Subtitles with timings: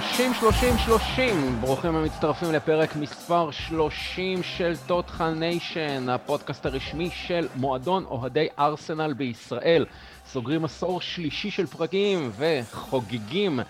[0.00, 1.60] 30, 30, 30.
[1.60, 9.86] ברוכים המצטרפים לפרק מספר 30 של טוטחל ניישן, הפודקאסט הרשמי של מועדון אוהדי ארסנל בישראל.
[10.26, 13.60] סוגרים עשור שלישי של פרקים וחוגגים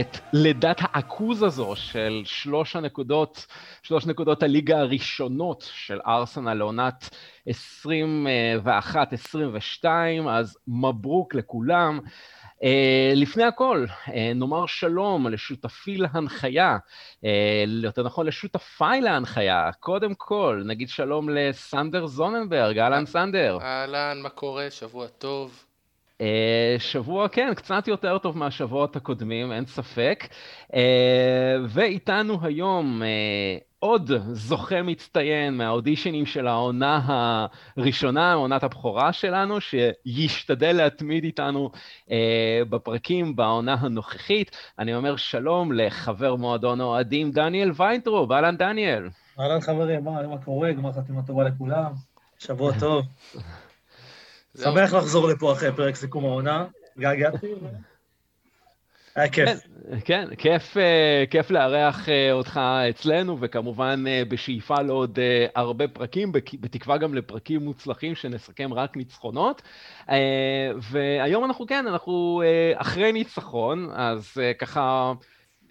[0.00, 3.46] את לידת העכוז הזו של שלוש הנקודות,
[3.82, 7.16] שלוש נקודות הליגה הראשונות של ארסנל לעונת
[9.84, 9.86] 21-22,
[10.28, 12.00] אז מברוק לכולם.
[12.64, 12.66] Uh,
[13.16, 16.76] לפני הכל, uh, נאמר שלום לשותפי להנחיה,
[17.20, 17.26] uh,
[17.82, 19.70] יותר נכון לשותפיי להנחיה.
[19.80, 23.58] קודם כל, נגיד שלום לסנדר זוננברג, אהלן סנדר.
[23.62, 24.66] אהלן, מה קורה?
[24.70, 25.64] שבוע טוב.
[26.78, 30.24] שבוע, כן, קצת יותר טוב מהשבועות הקודמים, אין ספק.
[31.68, 33.02] ואיתנו היום
[33.84, 37.00] עוד זוכה מצטיין מהאודישנים של העונה
[37.76, 41.70] הראשונה, עונת הבכורה שלנו, שישתדל להתמיד איתנו
[42.10, 44.56] אה, בפרקים בעונה הנוכחית.
[44.78, 49.08] אני אומר שלום לחבר מועדון אוהדים דניאל ויינטרוב, אהלן דניאל.
[49.40, 50.72] אהלן חברים, מה, מה קורה?
[50.72, 51.92] גמר חתימה טובה לכולם,
[52.38, 53.04] שבוע טוב.
[54.62, 56.64] שמח לחזור לפה אחרי פרק סיכום העונה,
[56.98, 57.54] געגעתי.
[59.32, 59.48] כיף.
[59.48, 59.56] כן,
[60.04, 65.18] כן כיף, אה, כיף לארח אה, אותך אצלנו, וכמובן אה, בשאיפה לעוד
[65.54, 69.62] הרבה פרקים, בתקווה גם לפרקים מוצלחים שנסכם רק ניצחונות.
[70.80, 72.42] והיום אנחנו כן, אנחנו
[72.74, 75.12] אחרי ניצחון, אז ככה,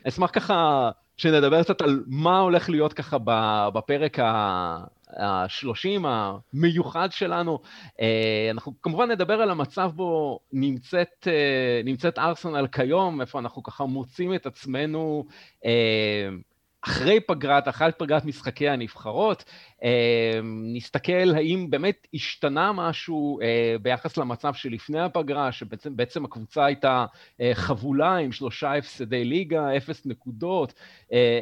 [0.08, 3.18] אשמח ככה שנדבר קצת על מה הולך להיות ככה
[3.74, 4.18] בפרק
[5.18, 7.60] השלושים המיוחד שלנו.
[8.02, 13.86] אה, אנחנו כמובן נדבר על המצב בו נמצאת, אה, נמצאת ארסנל כיום, איפה אנחנו ככה
[13.86, 15.26] מוצאים את עצמנו
[15.66, 16.30] אה,
[16.86, 19.44] אחרי פגרת, אחרי פגרת משחקי הנבחרות,
[20.74, 23.40] נסתכל האם באמת השתנה משהו
[23.82, 27.06] ביחס למצב שלפני הפגרה, שבעצם הקבוצה הייתה
[27.54, 30.74] חבולה עם שלושה הפסדי ליגה, אפס נקודות,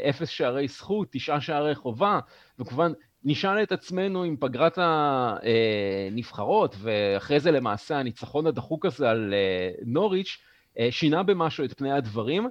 [0.09, 2.19] אפס שערי זכות, תשעה שערי חובה,
[2.59, 2.91] וכמובן
[3.23, 10.37] נשאל את עצמנו עם פגרת הנבחרות, ואחרי זה למעשה הניצחון הדחוק הזה על אה, נוריץ',
[10.79, 12.47] אה, שינה במשהו את פני הדברים,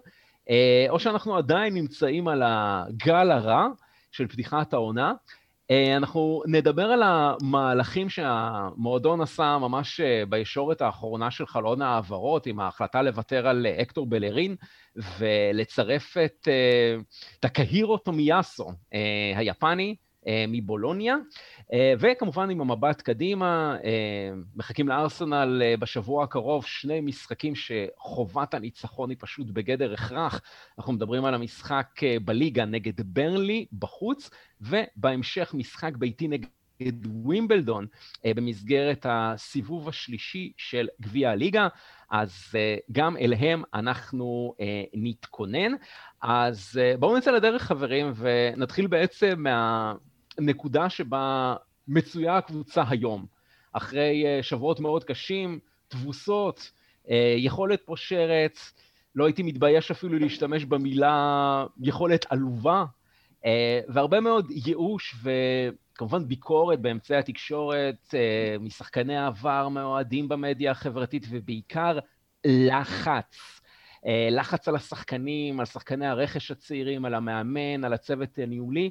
[0.50, 3.66] אה, או שאנחנו עדיין נמצאים על הגל הרע
[4.12, 5.12] של פתיחת העונה.
[5.97, 13.48] אנחנו נדבר על המהלכים שהמועדון עשה ממש בישורת האחרונה של חלון ההעברות, עם ההחלטה לוותר
[13.48, 14.56] על אקטור בלרין
[15.19, 16.48] ולצרף את
[17.41, 18.72] טקהירו טומיאסו
[19.36, 19.97] היפני,
[20.48, 21.16] מבולוניה,
[21.72, 29.16] אה, וכמובן עם המבט קדימה, אה, מחכים לארסנל בשבוע הקרוב שני משחקים שחובת הניצחון היא
[29.20, 30.41] פשוט בגדר הכרח.
[30.78, 31.86] אנחנו מדברים על המשחק
[32.25, 34.30] בליגה נגד ברנלי בחוץ,
[34.60, 36.48] ובהמשך משחק ביתי נגד...
[37.06, 37.86] ווימבלדון
[38.25, 41.69] במסגרת הסיבוב השלישי של גביע הליגה,
[42.10, 42.54] אז
[42.92, 44.54] גם אליהם אנחנו
[44.94, 45.72] נתכונן.
[46.22, 49.94] אז בואו נצא לדרך חברים ונתחיל בעצם מה...
[50.40, 51.54] נקודה שבה
[51.88, 53.26] מצויה הקבוצה היום.
[53.72, 55.58] אחרי אה, שבועות מאוד קשים,
[55.88, 56.70] תבוסות,
[57.10, 58.58] אה, יכולת פושרת,
[59.14, 62.84] לא הייתי מתבייש אפילו להשתמש במילה יכולת עלובה,
[63.46, 68.14] אה, והרבה מאוד ייאוש וכמובן ביקורת באמצעי התקשורת,
[68.60, 71.98] משחקני העבר מאוהדים במדיה החברתית, ובעיקר
[72.46, 73.60] לחץ.
[74.30, 78.90] לחץ על השחקנים, על שחקני הרכש הצעירים, על המאמן, על הצוות הניהולי.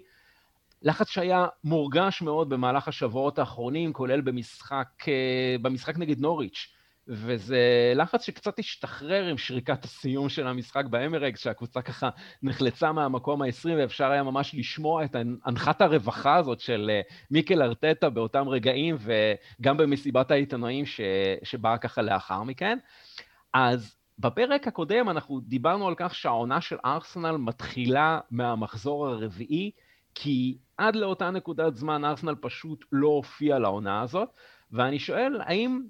[0.82, 6.68] לחץ שהיה מורגש מאוד במהלך השבועות האחרונים, כולל במשחק, אה, במשחק נגד נוריץ',
[7.08, 12.10] וזה לחץ שקצת השתחרר עם שריקת הסיום של המשחק באמרקס, שהקבוצה ככה
[12.44, 17.02] נחלצה מהמקום ה-20, ואפשר היה ממש לשמוע את הנחת הרווחה הזאת של אה,
[17.32, 21.02] מיקל ארטטה באותם רגעים, וגם במסיבת העיתונאים ש...
[21.44, 22.78] שבאה ככה לאחר מכן.
[23.54, 29.72] אז בפרק הקודם אנחנו דיברנו על כך שהעונה של ארסנל מתחילה מהמחזור הרביעי,
[30.22, 34.30] כי עד לאותה נקודת זמן ארסנל פשוט לא הופיע לעונה הזאת,
[34.72, 35.82] ואני שואל, האם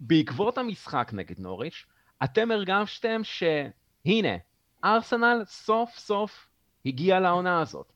[0.00, 1.84] בעקבות המשחק נגד נוריץ',
[2.24, 4.36] אתם הרגשתם שהנה,
[4.84, 6.48] ארסנל סוף סוף
[6.86, 7.92] הגיע לעונה הזאת?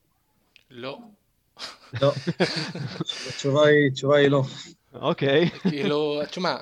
[0.71, 0.99] לא.
[2.03, 2.13] לא.
[3.29, 4.43] התשובה היא, התשובה היא לא.
[4.95, 5.51] אוקיי.
[5.51, 6.57] כאילו, תשמע,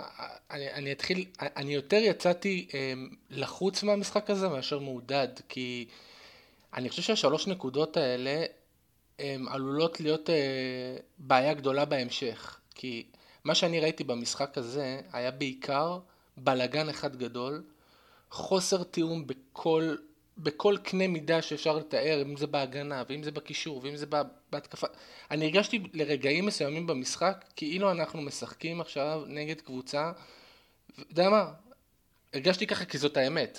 [0.50, 2.92] אני, אני אתחיל, אני יותר יצאתי אה,
[3.30, 5.88] לחוץ מהמשחק הזה מאשר מעודד, כי
[6.74, 8.44] אני חושב שהשלוש נקודות האלה
[9.18, 12.60] הם עלולות להיות אה, בעיה גדולה בהמשך.
[12.74, 13.06] כי
[13.44, 15.98] מה שאני ראיתי במשחק הזה היה בעיקר
[16.36, 17.62] בלגן אחד גדול,
[18.30, 19.96] חוסר תיאום בכל,
[20.38, 24.06] בכל קנה מידה שאפשר לתאר, אם זה בהגנה, ואם זה בקישור, ואם זה
[24.50, 24.86] בהתקפה.
[25.30, 30.12] אני הרגשתי לרגעים מסוימים במשחק כאילו אנחנו משחקים עכשיו נגד קבוצה,
[30.92, 31.52] אתה יודע מה?
[32.34, 33.58] הרגשתי ככה כי זאת האמת.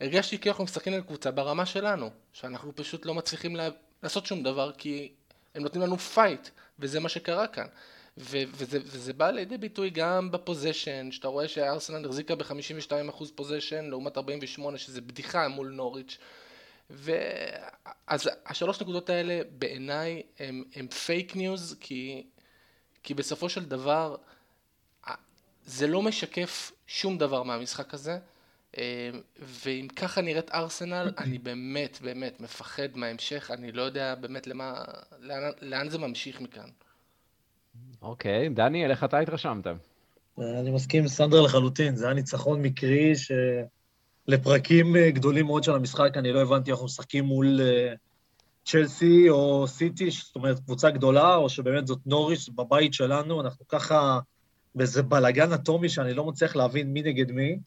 [0.00, 3.68] הרגשתי כאילו אנחנו משחקים על קבוצה ברמה שלנו, שאנחנו פשוט לא מצליחים לה...
[4.02, 5.12] לעשות שום דבר כי
[5.54, 7.66] הם נותנים לנו fight, וזה מה שקרה כאן.
[8.18, 13.84] ו- וזה, וזה בא לידי ביטוי גם ב possession, שאתה רואה שארסנל החזיקה ב-52% possession
[13.84, 16.18] לעומת 48 שזה בדיחה מול נוריץ'.
[16.90, 22.26] ואז השלוש נקודות האלה בעיניי הם, הם fake news כי,
[23.02, 24.16] כי בסופו של דבר
[25.66, 28.18] זה לא משקף שום דבר מהמשחק הזה
[29.38, 34.84] ואם ככה נראית ארסנל אני באמת באמת מפחד מההמשך אני לא יודע באמת למה,
[35.20, 36.68] לאן, לאן זה ממשיך מכאן.
[38.02, 39.66] אוקיי, okay, דני, איך אתה התרשמת?
[40.38, 43.12] אני מסכים עם סנדר לחלוטין, זה היה ניצחון מקרי
[44.28, 47.94] שלפרקים אה, גדולים מאוד של המשחק, אני לא הבנתי איך אנחנו משחקים מול אה,
[48.64, 54.20] צ'לסי או סיטי, זאת אומרת קבוצה גדולה, או שבאמת זאת נוריש בבית שלנו, אנחנו ככה
[54.74, 57.58] באיזה בלאגן אטומי שאני לא מצליח להבין מי נגד מי.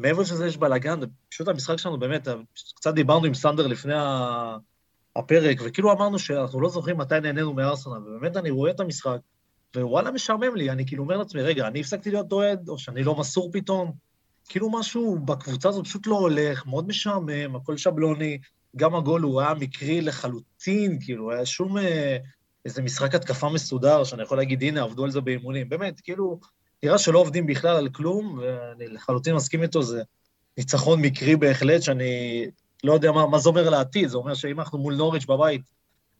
[0.00, 2.28] מעבר לזה יש בלאגן, פשוט המשחק שלנו באמת,
[2.74, 3.94] קצת דיברנו עם סנדר לפני
[5.16, 9.18] הפרק, וכאילו אמרנו שאנחנו לא זוכרים מתי נהנינו מארסנל, ובאמת אני רואה את המשחק,
[9.76, 13.16] ווואלה משעמם לי, אני כאילו אומר לעצמי, רגע, אני הפסקתי להיות אוהד, או שאני לא
[13.16, 13.92] מסור פתאום?
[14.48, 18.38] כאילו משהו בקבוצה הזאת פשוט לא הולך, מאוד משעמם, הכל שבלוני,
[18.76, 22.16] גם הגול הוא היה מקרי לחלוטין, כאילו, היה שום אה,
[22.64, 25.68] איזה משחק התקפה מסודר, שאני יכול להגיד, הנה, עבדו על זה באימונים.
[25.68, 26.40] באמת, כאילו,
[26.82, 30.02] נראה שלא עובדים בכלל על כלום, ואני לחלוטין מסכים איתו, זה
[30.58, 32.46] ניצחון מקרי בהחלט, שאני
[32.84, 35.62] לא יודע מה, מה זה אומר לעתיד, זה אומר שאם אנחנו מול נוריץ' בבית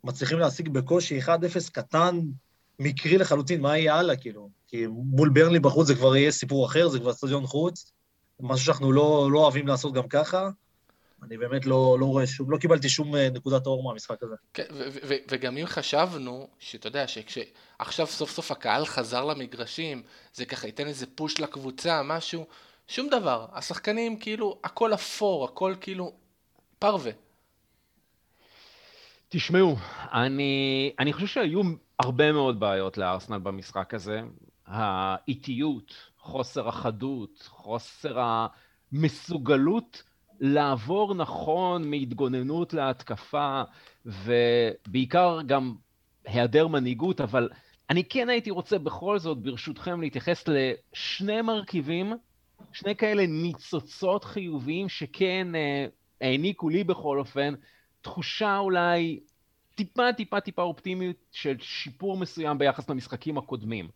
[0.04, 1.28] מצליחים להשיג בקושי 1-0
[1.72, 2.20] קטן,
[2.78, 4.48] מקרי לחלוטין, מה יהיה הלאה, כאילו?
[4.68, 7.92] כי מול ברלי בחוץ זה כבר יהיה סיפור אחר, זה כבר סטדיון חוץ,
[8.40, 10.50] משהו שאנחנו לא, לא אוהבים לעשות גם ככה.
[11.22, 14.34] אני באמת לא, לא רואה שום, לא קיבלתי שום אה, נקודת אור מהמשחק הזה.
[14.54, 14.64] כן,
[15.30, 20.02] וגם אם חשבנו, שאתה יודע, שעכשיו סוף סוף הקהל חזר למגרשים,
[20.34, 22.46] זה ככה ייתן איזה פוש לקבוצה, משהו,
[22.88, 23.46] שום דבר.
[23.52, 26.12] השחקנים כאילו, הכל אפור, הכל כאילו
[26.78, 27.12] פרווה.
[29.28, 29.76] תשמעו,
[30.12, 31.62] אני, אני חושב שהיו
[31.98, 34.20] הרבה מאוד בעיות לארסנל במשחק הזה.
[34.66, 38.18] האיטיות, חוסר החדות, חוסר
[38.92, 40.02] המסוגלות
[40.40, 43.62] לעבור נכון מהתגוננות להתקפה,
[44.06, 45.74] ובעיקר גם
[46.24, 47.48] היעדר מנהיגות, אבל
[47.90, 52.12] אני כן הייתי רוצה בכל זאת, ברשותכם, להתייחס לשני מרכיבים,
[52.72, 55.86] שני כאלה ניצוצות חיוביים שכן אה,
[56.20, 57.54] העניקו לי בכל אופן
[58.00, 59.20] תחושה אולי
[59.74, 63.88] טיפה טיפה טיפה אופטימיות של שיפור מסוים ביחס למשחקים הקודמים.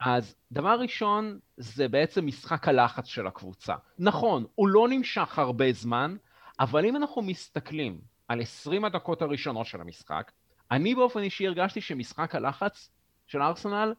[0.00, 3.74] אז דבר ראשון זה בעצם משחק הלחץ של הקבוצה.
[3.98, 6.16] נכון, הוא לא נמשך הרבה זמן,
[6.60, 10.32] אבל אם אנחנו מסתכלים על 20 הדקות הראשונות של המשחק,
[10.70, 12.90] אני באופן אישי הרגשתי שמשחק הלחץ
[13.26, 13.94] של ארסנל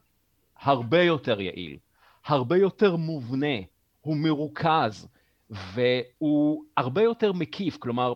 [0.60, 1.78] הרבה יותר יעיל,
[2.26, 3.56] הרבה יותר מובנה,
[4.02, 5.08] הוא מרוכז,
[5.50, 8.14] והוא הרבה יותר מקיף, כלומר,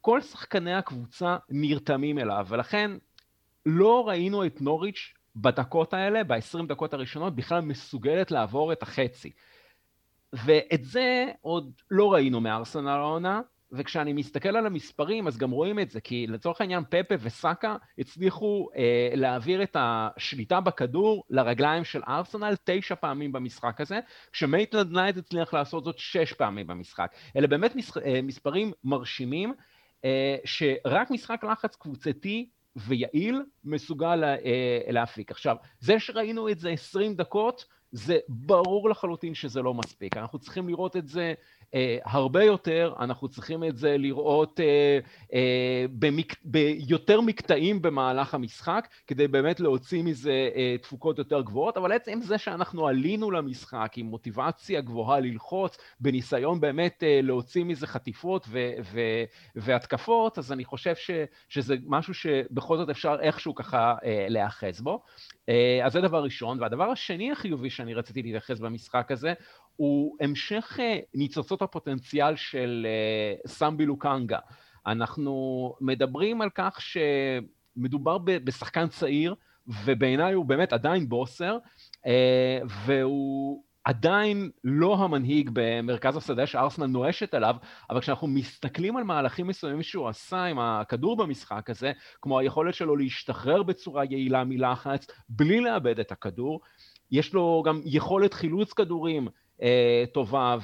[0.00, 2.90] כל שחקני הקבוצה נרתמים אליו, ולכן
[3.66, 9.30] לא ראינו את נוריץ' בדקות האלה, ב-20 דקות הראשונות, בכלל מסוגלת לעבור את החצי.
[10.32, 13.40] ואת זה עוד לא ראינו מארסנל העונה,
[13.72, 18.68] וכשאני מסתכל על המספרים אז גם רואים את זה, כי לצורך העניין פפה וסאקה הצליחו
[18.76, 24.00] אה, להעביר את השליטה בכדור לרגליים של ארסנל תשע פעמים במשחק הזה,
[24.32, 27.14] כשמייטלנד-ניילס הצליח לעשות זאת שש פעמים במשחק.
[27.36, 29.54] אלה באמת מס, אה, מספרים מרשימים,
[30.04, 35.30] אה, שרק משחק לחץ קבוצתי ויעיל מסוגל אה, להפיק.
[35.30, 40.16] עכשיו, זה שראינו את זה 20 דקות, זה ברור לחלוטין שזה לא מספיק.
[40.16, 41.34] אנחנו צריכים לראות את זה
[42.04, 44.98] הרבה יותר, אנחנו צריכים את זה לראות אה,
[45.34, 46.34] אה, במק...
[46.44, 52.38] ביותר מקטעים במהלך המשחק, כדי באמת להוציא מזה אה, תפוקות יותר גבוהות, אבל עצם זה
[52.38, 58.72] שאנחנו עלינו למשחק עם מוטיבציה גבוהה ללחוץ, בניסיון באמת אה, להוציא מזה חטיפות ו...
[58.92, 59.00] ו...
[59.56, 61.10] והתקפות, אז אני חושב ש...
[61.48, 65.02] שזה משהו שבכל זאת אפשר איכשהו ככה אה, להיאחז בו.
[65.48, 66.60] אה, אז זה דבר ראשון.
[66.60, 69.32] והדבר השני החיובי שאני רציתי להתייחס במשחק הזה,
[69.76, 74.38] הוא המשך אה, ניצוצות הפוטנציאל של אה, סמבי לוקנגה.
[74.86, 79.34] אנחנו מדברים על כך שמדובר בשחקן צעיר,
[79.84, 81.58] ובעיניי הוא באמת עדיין בוסר,
[82.06, 87.56] אה, והוא עדיין לא המנהיג במרכז השדה שארסנל נואשת עליו,
[87.90, 92.96] אבל כשאנחנו מסתכלים על מהלכים מסוימים שהוא עשה עם הכדור במשחק הזה, כמו היכולת שלו
[92.96, 96.60] להשתחרר בצורה יעילה מלחץ, בלי לאבד את הכדור,
[97.10, 99.28] יש לו גם יכולת חילוץ כדורים
[99.62, 100.56] אה, טובה,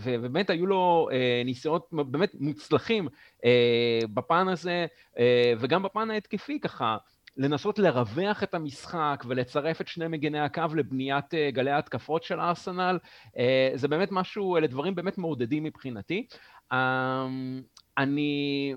[0.00, 3.08] ובאמת היו לו אה, ניסיונות באמת מוצלחים
[3.44, 4.86] אה, בפן הזה,
[5.18, 6.96] אה, וגם בפן ההתקפי ככה.
[7.36, 12.98] לנסות לרווח את המשחק ולצרף את שני מגני הקו לבניית אה, גלי ההתקפות של ארסנל,
[13.38, 16.26] אה, זה באמת משהו, אלה דברים באמת מעודדים מבחינתי.
[17.98, 18.74] אני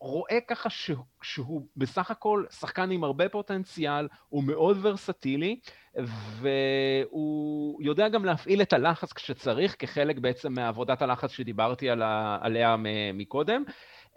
[0.00, 0.68] רואה ככה
[1.22, 5.60] שהוא בסך הכל שחקן עם הרבה פוטנציאל, הוא מאוד ורסטילי,
[6.40, 11.90] והוא יודע גם להפעיל את הלחץ כשצריך, כחלק בעצם מעבודת הלחץ שדיברתי
[12.40, 12.76] עליה
[13.14, 13.64] מקודם.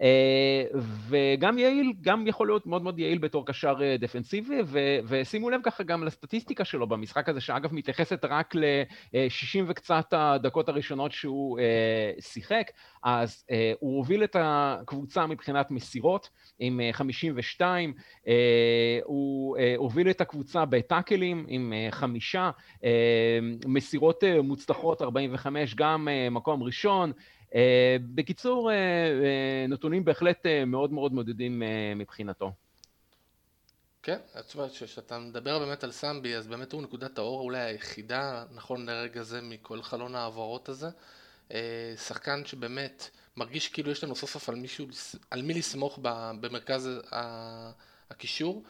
[0.04, 5.50] אה, וגם יעיל, גם יכול להיות מאוד מאוד יעיל בתור קשר אה, דפנסיבי, ו- ושימו
[5.50, 11.60] לב ככה גם לסטטיסטיקה שלו במשחק הזה, שאגב מתייחסת רק ל-60 וקצת הדקות הראשונות שהוא
[11.60, 12.72] אה, שיחק,
[13.04, 13.46] אז
[13.80, 16.30] הוא הוביל את הקבוצה מבחינת מסירות
[16.60, 17.94] עם 52,
[19.04, 22.52] הוא הוביל את הקבוצה בטאקלים עם חמישה,
[23.66, 27.43] מסירות מוצלחות 45, גם מקום ראשון, אה,
[28.16, 31.64] בקיצור, אה, אה, נתונים בהחלט מאוד מאוד מודדים
[31.96, 32.52] מבחינתו.
[34.04, 38.86] כן, התשובה כשאתה מדבר באמת על סמבי, אז באמת הוא נקודת האור אולי היחידה, נכון
[38.86, 40.88] לרגע זה, מכל חלון ההעברות הזה.
[41.98, 44.88] שחקן שבאמת מרגיש כאילו יש לנו סוף סוף על מישהו,
[45.32, 46.00] על מי לסמוך
[46.42, 46.90] במרכז
[48.10, 48.64] הקישור,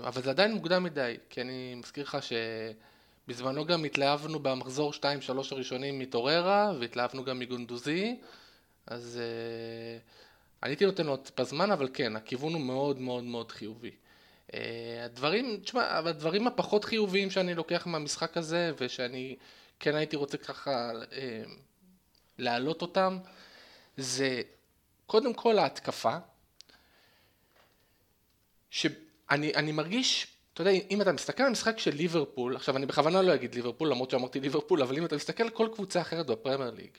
[0.00, 2.32] אבל זה עדיין מוקדם מדי, כי אני מזכיר לך ש...
[3.30, 5.02] בזמנו גם התלהבנו במחזור 2-3
[5.50, 8.16] הראשונים מטוררה, והתלהבנו גם מגונדוזי,
[8.86, 13.90] אז uh, אני הייתי נותן עוד בזמן, אבל כן, הכיוון הוא מאוד מאוד מאוד חיובי.
[13.90, 14.54] Uh,
[15.04, 19.36] הדברים, תשמע, הדברים הפחות חיוביים שאני לוקח מהמשחק הזה, ושאני
[19.80, 21.14] כן הייתי רוצה ככה uh,
[22.38, 23.18] להעלות אותם,
[23.96, 24.42] זה
[25.06, 26.16] קודם כל ההתקפה,
[28.70, 30.26] שאני מרגיש
[30.60, 33.90] אתה יודע, אם אתה מסתכל על משחק של ליברפול, עכשיו אני בכוונה לא אגיד ליברפול
[33.90, 36.90] למרות שאמרתי ליברפול, אבל אם אתה מסתכל על כל קבוצה אחרת בפרמייר ליג,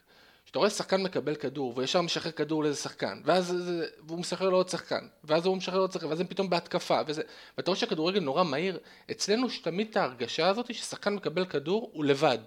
[0.46, 4.70] שאתה רואה שחקן מקבל כדור וישר משחרר כדור לאיזה שחקן, ואז זה, והוא משחרר לעוד
[4.70, 7.22] שחקן, ואז הוא משחרר לעוד שחקן, ואז הם פתאום בהתקפה, וזה,
[7.58, 8.80] ואתה רואה שהכדורגל נורא מהיר,
[9.12, 12.39] אצלנו יש תמיד את ההרגשה הזאת ששחקן מקבל כדור, הוא לבד.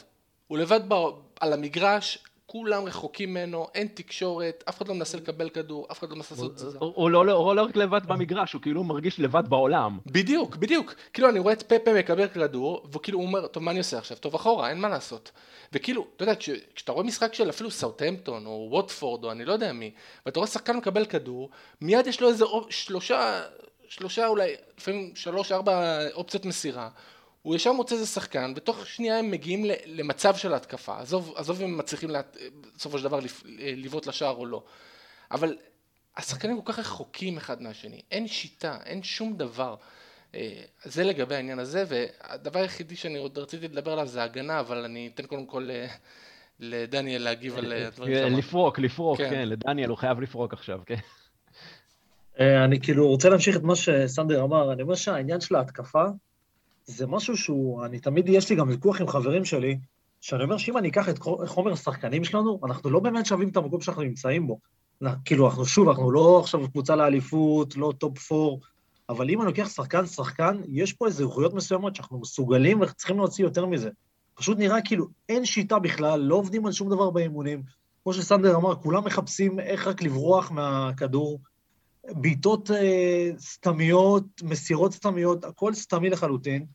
[0.47, 0.95] הוא לבד ב,
[1.41, 2.19] על המגרש,
[2.55, 6.35] כולם רחוקים ממנו, אין תקשורת, אף אחד לא מנסה לקבל כדור, אף אחד לא מנסה
[6.35, 6.79] לעשות את זה.
[6.79, 9.99] הוא לא, לא רק לבד במגרש, הוא כאילו מרגיש לבד בעולם.
[10.07, 10.95] בדיוק, בדיוק.
[11.13, 14.17] כאילו אני רואה את פפה מקבל כדור, וכאילו הוא אומר, טוב מה אני עושה עכשיו?
[14.17, 15.31] טוב אחורה, אין מה לעשות.
[15.73, 16.35] וכאילו, אתה יודע,
[16.75, 19.91] כשאתה רואה משחק של אפילו סאוטהמפטון, או ווטפורד, או אני לא יודע מי,
[20.27, 23.43] ואתה רואה שחקן מקבל כדור, מיד יש לו איזה שלושה,
[23.89, 26.89] שלושה אולי, לפעמים שלוש, ארבע אופציות מסירה.
[27.45, 31.65] הוא ישר מוצא איזה שחקן, ותוך שנייה הם מגיעים למצב של התקפה, עזוב, עזוב אם
[31.65, 32.11] הם מצליחים
[32.77, 33.21] בסופו של דבר
[33.55, 34.63] לבעוט לשער או לא,
[35.31, 35.57] אבל
[36.17, 39.75] השחקנים כל כך רחוקים אחד מהשני, אין שיטה, אין שום דבר.
[40.35, 44.85] אה, זה לגבי העניין הזה, והדבר היחידי שאני עוד רציתי לדבר עליו זה הגנה, אבל
[44.85, 45.87] אני אתן קודם כל אה,
[46.61, 48.39] לדניאל להגיב על הדברים שלו.
[48.39, 49.31] לפרוק, לפרוק, כן.
[49.31, 50.95] כן, לדניאל הוא חייב לפרוק עכשיו, כן.
[52.41, 56.05] אה, אני כאילו רוצה להמשיך את מה שסנדר אמר, אני אומר שהעניין של ההתקפה,
[56.87, 59.79] זה משהו שהוא, אני תמיד, יש לי גם ויכוח עם חברים שלי,
[60.21, 63.81] שאני אומר שאם אני אקח את חומר השחקנים שלנו, אנחנו לא באמת שווים את המקום
[63.81, 64.59] שאנחנו נמצאים בו.
[65.25, 68.61] כאילו, אנחנו שוב, אנחנו לא עכשיו קבוצה לאליפות, לא top four,
[69.09, 73.67] אבל אם אני לוקח שחקן-שחקן, יש פה איזה איכויות מסוימות שאנחנו מסוגלים וצריכים להוציא יותר
[73.67, 73.91] מזה.
[74.35, 77.63] פשוט נראה כאילו אין שיטה בכלל, לא עובדים על שום דבר באימונים.
[78.03, 81.39] כמו שסנדר אמר, כולם מחפשים איך רק לברוח מהכדור.
[82.11, 86.67] בעיטות אה, סתמיות, מסירות סתמיות, הכל סתמי לחלוטין,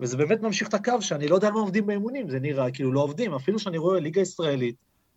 [0.00, 2.92] וזה באמת ממשיך את הקו שאני לא יודע על מה עובדים באימונים, זה נראה כאילו
[2.92, 4.76] לא עובדים, אפילו שאני רואה ליגה ישראלית,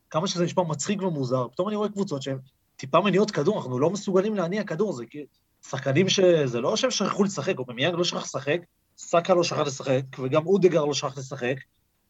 [0.09, 2.37] כמה שזה נשמע מצחיק ומוזר, פתאום אני רואה קבוצות שהן
[2.75, 5.25] טיפה מניעות כדור, אנחנו לא מסוגלים להניע כדור, זה כאילו,
[5.69, 8.61] שחקנים שזה לא שהם שכחו לשחק, או במיאנג לא שכח לשחק,
[8.97, 11.55] סאקה לא שכח לשחק, וגם אודגר לא שכח לשחק,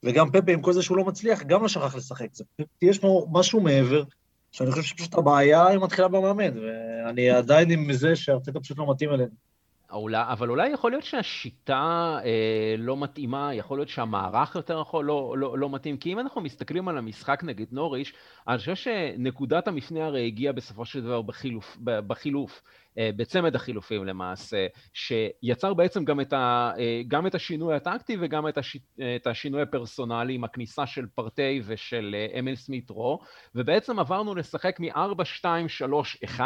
[0.03, 2.27] וגם פפה עם כל זה שהוא לא מצליח, גם לא שכח לשחק.
[2.33, 2.43] זה,
[2.81, 4.03] יש פה משהו מעבר,
[4.51, 9.09] שאני חושב שפשוט הבעיה היא מתחילה במאמן, ואני עדיין עם זה שארצית פשוט לא מתאים
[9.09, 9.51] אלינו.
[9.91, 15.35] אולי, אבל אולי יכול להיות שהשיטה אה, לא מתאימה, יכול להיות שהמערך יותר יכול לא,
[15.37, 18.13] לא, לא מתאים, כי אם אנחנו מסתכלים על המשחק נגד נוריש,
[18.47, 22.63] אני חושב שנקודת המפנה הרי הגיעה בסופו של דבר בחילוף, בחילוף
[22.97, 28.57] בצמד החילופים למעשה, שיצר בעצם גם את, ה, אה, גם את השינוי הטקטי וגם את,
[28.57, 28.77] הש,
[29.15, 33.19] את השינוי הפרסונלי עם הכניסה של פרטי ושל אה, אמל סמית רו,
[33.55, 36.41] ובעצם עברנו לשחק מ-4-2-3-1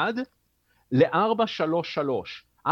[0.91, 2.67] ל-4-3-3.
[2.67, 2.71] 4-3-3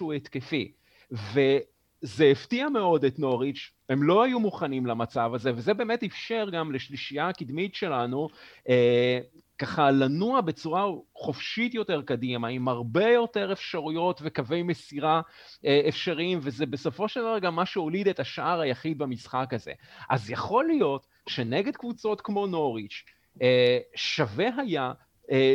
[0.00, 0.72] הוא התקפי,
[1.12, 6.72] וזה הפתיע מאוד את נוריץ', הם לא היו מוכנים למצב הזה, וזה באמת אפשר גם
[6.72, 8.28] לשלישייה הקדמית שלנו
[8.68, 9.18] אה,
[9.58, 10.84] ככה לנוע בצורה
[11.14, 15.20] חופשית יותר קדימה, עם הרבה יותר אפשרויות וקווי מסירה
[15.64, 19.72] אה, אפשריים, וזה בסופו של דבר גם מה שהוליד את השער היחיד במשחק הזה.
[20.10, 23.04] אז יכול להיות שנגד קבוצות כמו נוריץ',
[23.42, 24.92] אה, שווה היה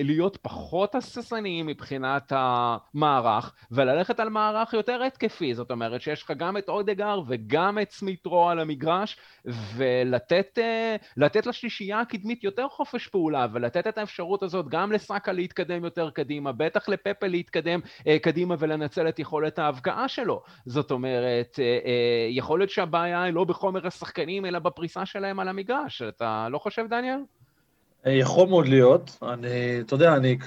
[0.04, 6.58] להיות פחות הססניים מבחינת המערך, וללכת על מערך יותר התקפי, זאת אומרת שיש לך גם
[6.58, 10.96] את אודגר וגם את סמיטרו על המגרש, ולתת אה,
[11.46, 16.90] לשלישייה הקדמית יותר חופש פעולה, ולתת את האפשרות הזאת גם לסאקה להתקדם יותר קדימה, בטח
[16.90, 20.42] לפפה להתקדם אה, קדימה ולנצל את יכולת ההבקעה שלו.
[20.66, 21.60] זאת אומרת,
[22.30, 26.02] יכול להיות שהבעיה היא לא בחומר השחקנים, אלא בפריסה שלהם על המגרש.
[26.02, 27.39] אתה לא חושב, דניאל?
[28.06, 29.18] יכול מאוד להיות.
[29.22, 30.38] אני, אתה יודע, אני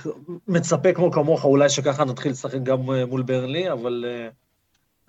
[0.48, 4.28] מצפה כמו כמוך, אולי שככה נתחיל לשחק גם אה, מול ברנלי, אבל אה,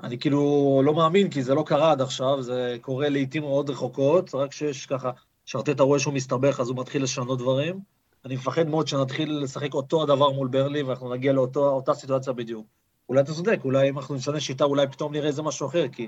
[0.03, 4.35] אני כאילו לא מאמין, כי זה לא קרה עד עכשיו, זה קורה לעיתים מאוד רחוקות,
[4.35, 5.12] רק שיש ככה,
[5.45, 7.79] שארטטה רואה שהוא מסתבך, אז הוא מתחיל לשנות דברים.
[8.25, 12.67] אני מפחד מאוד שנתחיל לשחק אותו הדבר מול ברלי, ואנחנו נגיע לאותה סיטואציה בדיוק.
[13.09, 16.07] אולי אתה צודק, אולי אם אנחנו נשנה שיטה, אולי פתאום נראה איזה משהו אחר, כי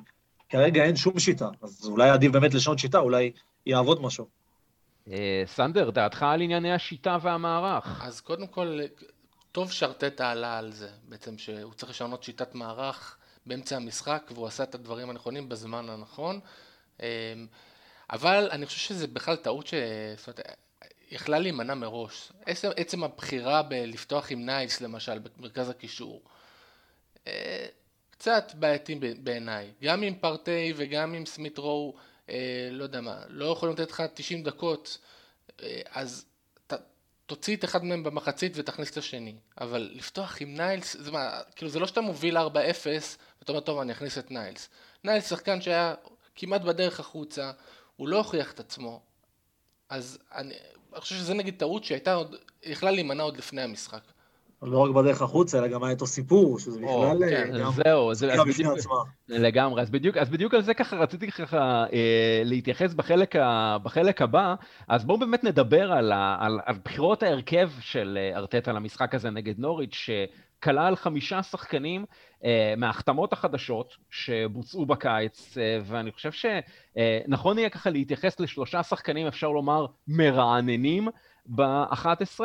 [0.50, 3.32] כרגע אין שום שיטה, אז אולי עדיף באמת לשנות שיטה, אולי
[3.66, 4.26] יעבוד משהו.
[5.12, 8.02] אה, סנדר, דעתך על ענייני השיטה והמערך?
[8.06, 8.80] אז קודם כל,
[9.52, 14.64] טוב שארטטה עלה על זה, בעצם שהוא צריך לשנות שיטת מערך באמצע המשחק, והוא עשה
[14.64, 16.40] את הדברים הנכונים בזמן הנכון.
[17.02, 17.34] אה,
[18.10, 19.74] אבל אני חושב שזה בכלל טעות ש...
[20.18, 20.40] זאת אומרת,
[21.12, 22.32] יכלה להימנע מראש.
[22.46, 26.22] עצם, עצם הבחירה בלפתוח עם נייס למשל, במרכז הקישור,
[27.28, 27.66] אה,
[28.10, 29.72] קצת בעייתי בעיניי.
[29.82, 31.96] גם עם פרטי וגם עם סמית רואו.
[32.30, 34.98] אה, לא יודע מה, לא יכולים לתת לך 90 דקות,
[35.64, 36.26] אה, אז
[36.68, 36.74] ת,
[37.26, 39.36] תוציא את אחד מהם במחצית ותכניס את השני.
[39.62, 42.42] אבל לפתוח עם ניילס, זה מה, כאילו זה לא שאתה מוביל 4-0
[43.40, 44.70] ואתה אומר, טוב, אני אכניס את ניילס.
[45.04, 45.94] ניילס שחקן שהיה
[46.36, 47.52] כמעט בדרך החוצה,
[47.96, 49.02] הוא לא הוכיח את עצמו.
[49.90, 50.54] אז אני,
[50.94, 54.02] אני חושב שזה נגיד טעות שהייתה עוד, יכלה להימנע עוד לפני המשחק.
[54.62, 58.14] לא רק בדרך החוצה, אלא גם היה איתו סיפור, שזה בכלל אה, כן, גם זהו,
[58.14, 58.78] זה בדיוק,
[59.28, 64.22] לגמרי, אז בדיוק, אז בדיוק על זה ככה רציתי ככה אה, להתייחס בחלק, ה, בחלק
[64.22, 64.56] הבא,
[64.88, 69.30] אז בואו באמת נדבר על, ה, על, על בחירות ההרכב של אה, ארטטה למשחק הזה
[69.30, 70.08] נגד נוריץ',
[70.60, 72.06] שכלל חמישה שחקנים
[72.46, 79.28] אה, מההחתמות החדשות שבוצעו בקיץ, אה, ואני חושב שנכון אה, יהיה ככה להתייחס לשלושה שחקנים,
[79.28, 81.08] אפשר לומר, מרעננים
[81.46, 82.40] ב-11,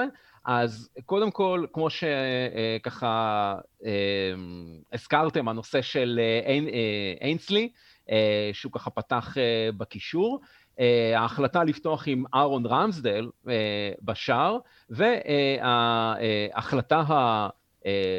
[0.44, 3.90] אז קודם כל, כמו שככה אה,
[4.92, 6.59] הזכרתם, הנושא של אה,
[7.20, 7.68] אינסלי,
[8.11, 9.35] אה, שהוא ככה פתח
[9.76, 10.40] בקישור,
[11.16, 13.31] ההחלטה לפתוח עם אהרון רמסדל
[14.03, 14.59] בשער,
[15.61, 17.03] וההחלטה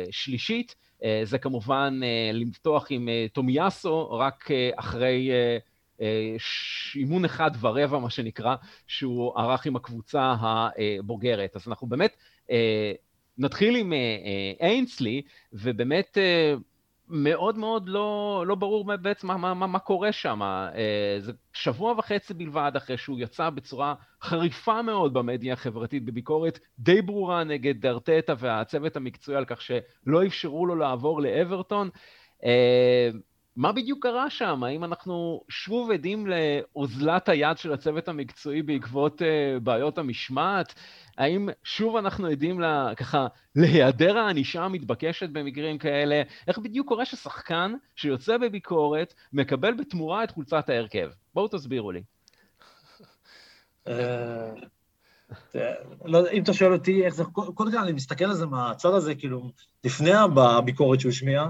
[0.09, 0.75] השלישית
[1.23, 1.99] זה כמובן
[2.33, 5.29] לפתוח עם תומיאסו רק אחרי
[6.95, 8.55] אימון אחד ורבע, מה שנקרא,
[8.87, 11.55] שהוא ערך עם הקבוצה הבוגרת.
[11.55, 12.15] אז אנחנו באמת
[12.51, 12.91] אה,
[13.37, 14.67] נתחיל עם אה,
[15.01, 15.19] אה,
[15.53, 16.17] ובאמת
[17.13, 20.41] מאוד מאוד לא, לא ברור בעצם מה, מה, מה, מה קורה שם.
[21.19, 27.43] זה שבוע וחצי בלבד אחרי שהוא יצא בצורה חריפה מאוד במדיה החברתית בביקורת די ברורה
[27.43, 31.89] נגד ארטטה והצוות המקצועי על כך שלא אפשרו לו לעבור לאברטון.
[33.55, 34.63] מה בדיוק קרה שם?
[34.63, 40.73] האם אנחנו שוב עדים לאוזלת היד של הצוות המקצועי בעקבות uh, בעיות המשמעת?
[41.17, 46.21] האם שוב אנחנו עדים לה, ככה להיעדר הענישה המתבקשת במקרים כאלה?
[46.47, 51.09] איך בדיוק קורה ששחקן שיוצא בביקורת מקבל בתמורה את חולצת ההרכב?
[51.33, 52.01] בואו תסבירו לי.
[53.87, 54.51] אה,
[56.05, 59.15] לא, אם אתה שואל אותי איך זה, קודם כל אני מסתכל על זה מהצד הזה,
[59.15, 59.51] כאילו,
[59.83, 61.43] לפני הביקורת שהוא השמיע,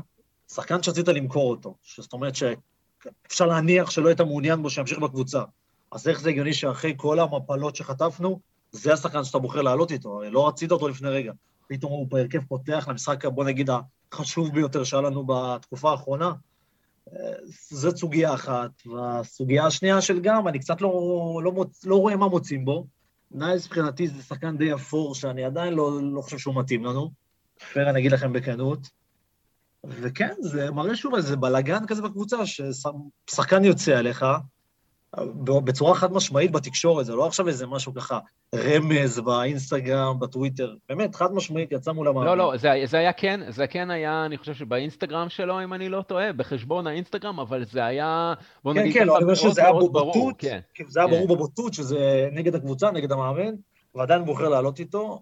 [0.54, 5.44] שחקן שרצית למכור אותו, זאת אומרת שאפשר להניח שלא היית מעוניין בו שימשיך בקבוצה.
[5.92, 8.40] אז איך זה הגיוני שאחרי כל המפלות שחטפנו,
[8.72, 11.32] זה השחקן שאתה בוחר לעלות איתו, הרי לא רצית אותו לפני רגע.
[11.68, 13.70] פתאום הוא בהרכב פותח למשחק, בוא נגיד,
[14.12, 16.32] החשוב ביותר שהיה לנו בתקופה האחרונה.
[17.70, 18.72] זו סוגיה אחת.
[18.86, 21.86] והסוגיה השנייה של גם, אני קצת לא, לא, מוצ...
[21.86, 22.88] לא רואה מה מוצאים בו.
[23.32, 27.12] ניילס מבחינתי זה שחקן די אפור, שאני עדיין לא, לא חושב שהוא מתאים לנו.
[27.74, 29.01] פייר, אני אגיד לכם בכנות.
[29.86, 34.26] וכן, זה מראה שוב איזה בלאגן כזה בקבוצה, ששחקן יוצא עליך,
[35.64, 38.20] בצורה חד משמעית בתקשורת, זה לא עכשיו איזה משהו ככה,
[38.56, 42.26] רמז באינסטגרם, בטוויטר, באמת, חד משמעית יצא מול המאמן.
[42.26, 45.90] לא, לא, זה, זה היה כן, זה כן היה, אני חושב שבאינסטגרם שלו, אם אני
[45.90, 49.62] לא טועה, בחשבון האינסטגרם, אבל זה היה, בוא כן, נגיד, כן, לא, אני אומר שזה
[49.62, 51.16] היה בבוטות, כן, כן, זה היה כן.
[51.16, 53.54] ברור בבוטות שזה נגד הקבוצה, נגד המאמן,
[53.96, 55.22] ועדיין בוחר לעלות איתו.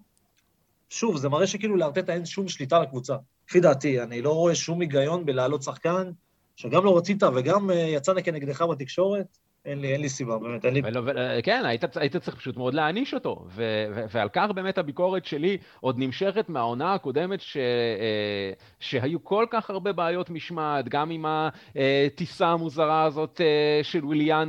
[0.90, 3.16] שוב, זה מראה שכאילו לארטטה אין שום שליטה על הקבוצה.
[3.50, 6.10] לפי דעתי, אני לא רואה שום היגיון בלהעלות שחקן
[6.56, 9.38] שגם לא רצית וגם אה, יצא כנגדך בתקשורת.
[9.64, 10.80] אין לי, אין לי סיבה, באמת, אין לי...
[10.84, 11.10] ולא, ו...
[11.42, 13.62] כן, היית, היית צריך פשוט מאוד להעניש אותו, ו,
[13.94, 19.70] ו, ועל כך באמת הביקורת שלי עוד נמשכת מהעונה הקודמת, ש, אה, שהיו כל כך
[19.70, 24.48] הרבה בעיות משמעת, גם עם הטיסה המוזרה הזאת אה, של וויליאן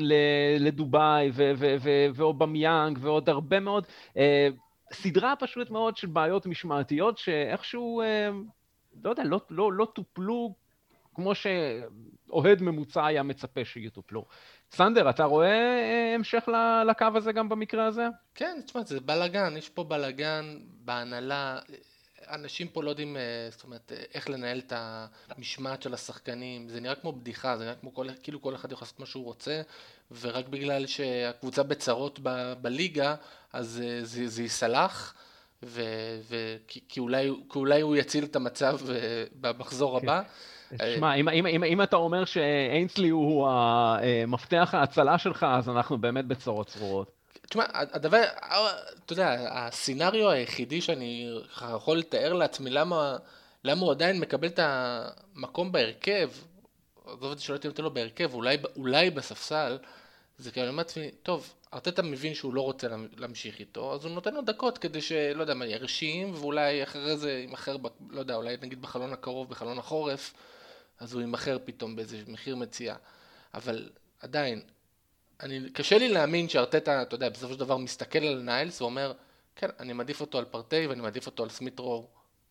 [0.60, 1.32] לדובאי,
[2.14, 3.86] ואובמיאנג, ועוד הרבה מאוד...
[4.94, 8.30] סדרה פשוט מאוד של בעיות משמעתיות שאיכשהו, אה,
[9.04, 10.54] לא יודע, לא, לא, לא טופלו
[11.16, 14.26] כמו שאוהד ממוצע היה מצפה שיטופלו.
[14.72, 16.48] סנדר, אתה רואה אה, המשך
[16.90, 18.08] לקו הזה גם במקרה הזה?
[18.36, 21.60] כן, תשמע, זה בלאגן, יש פה בלאגן בהנהלה,
[22.30, 24.74] אנשים פה לא יודעים, אה, זאת אומרת, איך לנהל את
[25.30, 28.86] המשמעת של השחקנים, זה נראה כמו בדיחה, זה נראה כמו כל, כאילו כל אחד יכול
[28.86, 29.62] לעשות מה שהוא רוצה,
[30.22, 33.16] ורק בגלל שהקבוצה בצרות ב, בליגה,
[33.54, 35.14] אז אה, זה ייסלח,
[35.66, 35.82] ו,
[36.30, 38.80] ו, כי, כי, אולי, כי אולי הוא יציל את המצב
[39.42, 40.10] במחזור כן.
[40.10, 40.22] הבא.
[40.96, 46.26] שמע, אם, אם, אם, אם אתה אומר שאיינסלי הוא המפתח ההצלה שלך, אז אנחנו באמת
[46.26, 47.12] בצרות צרורות.
[47.50, 48.24] תשמע, הדבר,
[49.06, 51.40] אתה יודע, הסצנריו היחידי שאני
[51.76, 53.18] יכול לתאר לעצמי למה,
[53.64, 56.30] למה הוא עדיין מקבל את המקום בהרכב,
[57.06, 59.78] עזוב אותי שלא הייתי נותן לו בהרכב, אולי, אולי בספסל,
[60.38, 64.12] זה כאילו אני אומר לעצמי, טוב, ארטטה מבין שהוא לא רוצה להמשיך איתו, אז הוא
[64.12, 67.76] נותן לו דקות כדי שלא יודע מה, ירשים, ואולי אחרי זה יימכר,
[68.10, 70.34] לא יודע, אולי נגיד בחלון הקרוב, בחלון החורף,
[71.00, 72.96] אז הוא יימכר פתאום באיזה מחיר מציאה.
[73.54, 74.62] אבל עדיין,
[75.40, 79.14] אני, קשה לי להאמין שארטטה, אתה יודע, בסופו של דבר מסתכל על ניילס ואומר,
[79.56, 82.08] כן, אני מעדיף אותו על פרטי ואני מעדיף אותו על סמית רו.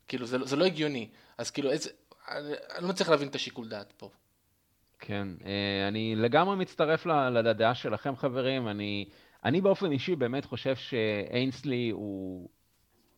[0.09, 1.09] כאילו, זה, זה לא הגיוני.
[1.39, 1.91] אז כאילו, איזה,
[2.29, 4.11] אני, אני לא מצליח להבין את השיקול דעת פה.
[5.01, 8.69] כן, אה, אני לגמרי מצטרף לדעה שלכם, חברים.
[8.69, 9.09] אני,
[9.45, 12.49] אני באופן אישי באמת חושב שאיינסלי הוא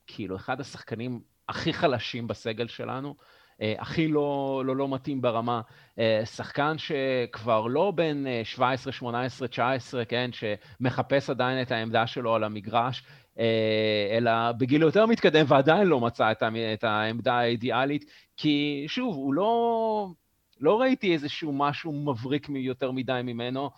[0.06, 3.14] כאילו אחד השחקנים הכי חלשים בסגל שלנו.
[3.60, 5.60] אה, הכי לא, לא, לא מתאים ברמה.
[5.98, 12.44] אה, שחקן שכבר לא בן 17, 18, 19, כן, שמחפש עדיין את העמדה שלו על
[12.44, 13.04] המגרש,
[14.16, 16.32] אלא בגיל יותר מתקדם ועדיין לא מצא
[16.74, 18.04] את העמדה האידיאלית,
[18.36, 20.08] כי שוב, הוא לא...
[20.62, 23.70] לא ראיתי איזשהו משהו מבריק יותר מדי ממנו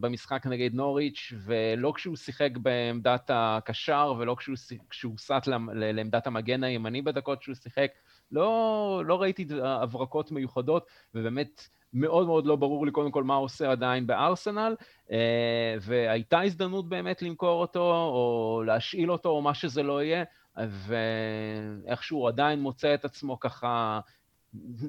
[0.00, 4.56] במשחק נגד נוריץ', ולא כשהוא שיחק בעמדת הקשר, ולא כשהוא,
[4.90, 7.90] כשהוא סט לעמדת המגן הימני בדקות שהוא שיחק.
[8.32, 13.70] לא, לא ראיתי הברקות מיוחדות, ובאמת מאוד מאוד לא ברור לי קודם כל מה עושה
[13.70, 14.76] עדיין בארסנל,
[15.12, 20.24] אה, והייתה הזדמנות באמת למכור אותו, או להשאיל אותו, או מה שזה לא יהיה,
[20.56, 24.00] ואיכשהו עדיין מוצא את עצמו ככה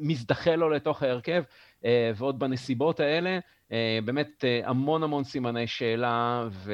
[0.01, 1.43] מזדחה לו לתוך ההרכב,
[1.86, 3.39] אה, ועוד בנסיבות האלה,
[3.71, 6.73] אה, באמת המון המון סימני שאלה, ו...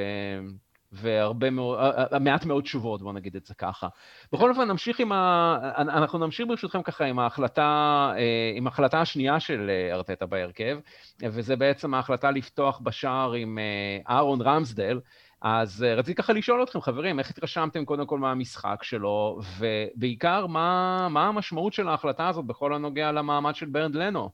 [0.92, 1.80] והרבה מאוד,
[2.20, 3.88] מעט מאוד תשובות, בוא נגיד את זה ככה.
[4.34, 5.58] בכל אופן, נמשיך עם ה...
[5.78, 10.80] אנחנו נמשיך ברשותכם ככה עם ההחלטה, אה, עם ההחלטה השנייה של אה, ארטטה בהרכב,
[11.24, 15.00] וזה בעצם ההחלטה לפתוח בשער עם אה, אהרון רמסדל.
[15.42, 21.28] אז רציתי ככה לשאול אתכם, חברים, איך התרשמתם קודם כל מהמשחק שלו, ובעיקר, מה, מה
[21.28, 24.30] המשמעות של ההחלטה הזאת בכל הנוגע למעמד של ברנד לנו?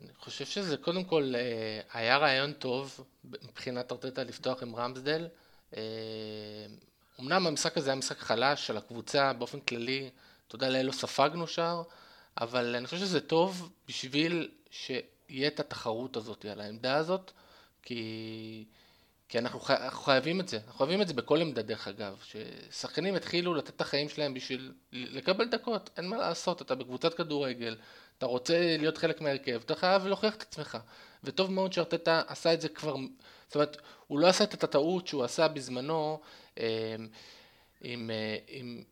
[0.00, 5.28] אני חושב שזה קודם כל אה, היה רעיון טוב מבחינת ארטטה לפתוח עם רמסדל.
[5.76, 5.82] אה,
[7.20, 10.10] אמנם המשחק הזה היה משחק חלש של הקבוצה באופן כללי,
[10.46, 11.82] אתה יודע, לאלו ספגנו שער,
[12.40, 17.30] אבל אני חושב שזה טוב בשביל שיהיה את התחרות הזאת על העמדה הזאת,
[17.82, 18.64] כי,
[19.28, 19.74] כי אנחנו, חי...
[19.74, 23.68] אנחנו חייבים את זה, אנחנו חייבים את זה בכל עמדה דרך אגב, ששחקנים יתחילו לתת
[23.68, 27.76] את החיים שלהם בשביל לקבל דקות, אין מה לעשות, אתה בקבוצת כדורגל,
[28.18, 30.78] אתה רוצה להיות חלק מהרכב, אתה חייב להוכיח את עצמך.
[31.24, 32.96] וטוב מאוד שארטטה עשה את זה כבר,
[33.46, 36.20] זאת אומרת, הוא לא עשה את הטעות שהוא עשה בזמנו
[36.58, 36.96] אה,
[37.80, 38.82] עם, אה, עם,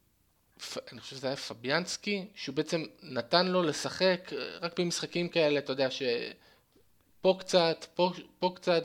[0.93, 5.89] אני חושב שזה היה פביאנסקי, שהוא בעצם נתן לו לשחק רק במשחקים כאלה, אתה יודע,
[5.91, 8.83] שפה קצת, פה, פה קצת,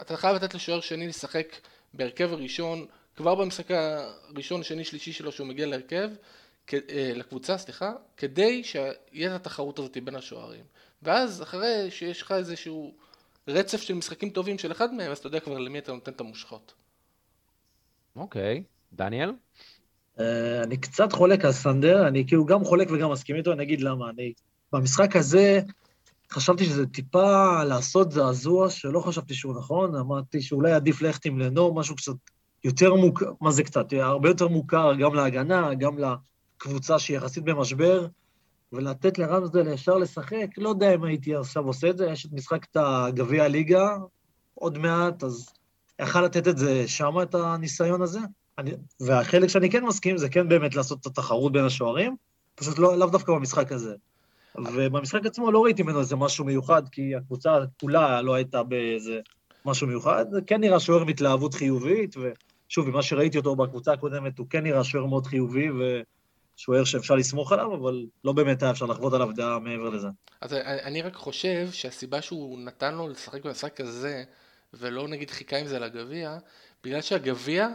[0.00, 1.46] אתה חייב לתת לשוער שני לשחק
[1.94, 6.10] בהרכב הראשון, כבר במשחק הראשון, שני, שלישי שלו שהוא מגיע להרכב,
[6.72, 10.64] אה, לקבוצה, סליחה, כדי שיהיה את התחרות הזאת בין השוערים.
[11.02, 12.94] ואז אחרי שיש לך איזשהו
[13.48, 16.20] רצף של משחקים טובים של אחד מהם, אז אתה יודע כבר למי אתה נותן את
[16.20, 16.74] המושכות.
[18.16, 19.32] אוקיי, דניאל?
[20.20, 23.80] אה, אני קצת חולק על סנדר, אני כאילו גם חולק וגם מסכים איתו, אני אגיד
[23.80, 24.10] למה.
[24.10, 24.32] אני
[24.72, 25.60] במשחק הזה
[26.34, 31.74] חשבתי שזה טיפה לעשות זעזוע שלא חשבתי שהוא נכון, אמרתי שאולי עדיף ללכת עם לנו,
[31.74, 32.12] משהו קצת
[32.64, 33.92] יותר מוכר, מה זה קצת?
[33.92, 35.96] הרבה יותר מוכר גם להגנה, גם
[36.56, 38.06] קבוצה שהיא יחסית במשבר,
[38.72, 42.64] ולתת לרמסדל ישר לשחק, לא יודע אם הייתי עכשיו עושה את זה, יש את משחק
[42.70, 43.96] את הגביע הליגה
[44.54, 45.48] עוד מעט, אז
[46.00, 48.20] יכל לתת את זה שם, את הניסיון הזה.
[48.58, 48.70] אני,
[49.00, 52.16] והחלק שאני כן מסכים זה כן באמת לעשות את התחרות בין השוערים,
[52.54, 53.94] פשוט לא, לאו דווקא במשחק הזה.
[54.58, 59.20] ובמשחק עצמו לא ראיתי ממנו איזה משהו מיוחד, כי הקבוצה כולה לא הייתה באיזה
[59.64, 60.26] משהו מיוחד.
[60.46, 65.06] כן נראה שוער מהתלהבות חיובית, ושוב, ממה שראיתי אותו בקבוצה הקודמת, הוא כן נראה שוער
[65.06, 66.00] מאוד חיובי, ו...
[66.56, 70.08] שוער שאפשר לסמוך עליו, אבל לא באמת היה אפשר לחוות עליו דעה מעבר לזה.
[70.40, 74.24] אז אני רק חושב שהסיבה שהוא נתן לו לשחק במשחק הזה,
[74.74, 76.38] ולא נגיד חיכה עם זה לגביע,
[76.84, 77.68] בגלל שהגביע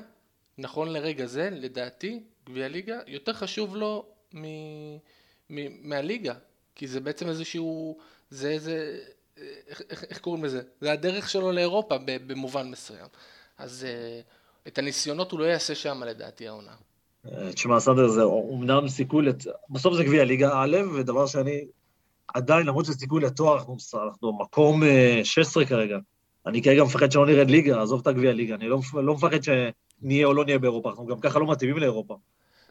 [0.57, 4.45] נכון לרגע זה, לדעתי, גביע ליגה, יותר חשוב לו מ...
[5.49, 5.89] מ...
[5.89, 6.33] מהליגה,
[6.79, 7.97] כי זה בעצם איזשהו,
[8.29, 8.99] זה, זה,
[9.67, 10.61] איך, איך, איך קוראים לזה?
[10.81, 13.07] זה הדרך שלו לאירופה במובן מסוים.
[13.57, 14.19] אז אה,
[14.67, 16.71] את הניסיונות הוא לא יעשה שם לדעתי העונה.
[17.25, 19.43] אה, תשמע, סנדר זה אומנם סיכוי, לת...
[19.69, 21.65] בסוף זה גביע ליגה א', ודבר שני,
[22.27, 24.83] עדיין, למרות שזה סיכוי לתואר, אנחנו, אנחנו מקום
[25.23, 25.97] 16 אה, כרגע.
[26.45, 30.27] אני כרגע מפחד שלא נרד ליגה, עזוב את הגביע ליגה, אני לא, לא מפחד שנהיה
[30.27, 32.17] או לא נהיה באירופה, אנחנו גם ככה לא מתאימים לאירופה.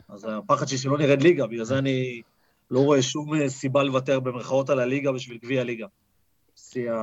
[0.08, 2.22] אז הפחד שלי שלא נרד ליגה, בגלל זה אני
[2.70, 5.86] לא רואה שום סיבה לוותר במרכאות על הליגה בשביל גביע ליגה.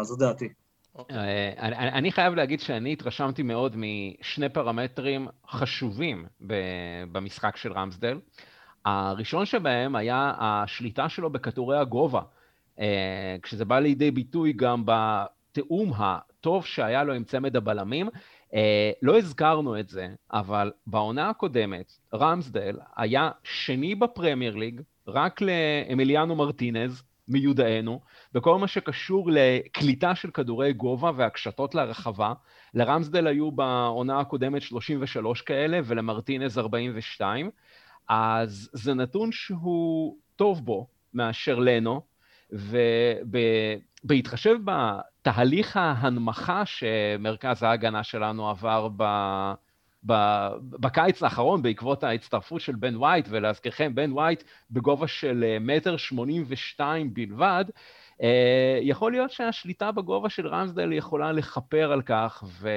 [0.01, 0.49] זו דעתי.
[0.95, 1.17] אוקיי.
[1.17, 6.25] אה, אני חייב להגיד שאני התרשמתי מאוד משני פרמטרים חשובים
[7.12, 8.19] במשחק של רמסדל.
[8.86, 12.21] הראשון שבהם היה השליטה שלו בכדורי הגובה,
[12.80, 18.10] אה, כשזה בא לידי ביטוי גם בתיאום הטוב שהיה לו עם צמד הבלמים.
[18.56, 26.36] אה, לא הזכרנו את זה, אבל בעונה הקודמת רמסדל היה שני בפרמייר ליג, רק לאמיליאנו
[26.36, 28.00] מרטינז, מיודענו,
[28.34, 32.34] בכל מה שקשור לקליטה של כדורי גובה והקשתות לרחבה.
[32.74, 37.50] לרמסדל היו בעונה הקודמת 33 כאלה ולמרטינז 42,
[38.10, 42.02] אז זה נתון שהוא טוב בו מאשר לנו,
[44.04, 44.56] ובהתחשב
[45.27, 49.03] בתהליך ההנמכה שמרכז ההגנה שלנו עבר ב...
[50.79, 56.43] בקיץ האחרון בעקבות ההצטרפות של בן וייט, ולהזכירכם, בן וייט בגובה של אה, מטר שמונים
[56.47, 57.65] ושתיים בלבד,
[58.21, 62.69] אה, יכול להיות שהשליטה בגובה של רמסדל יכולה לכפר על כך ו...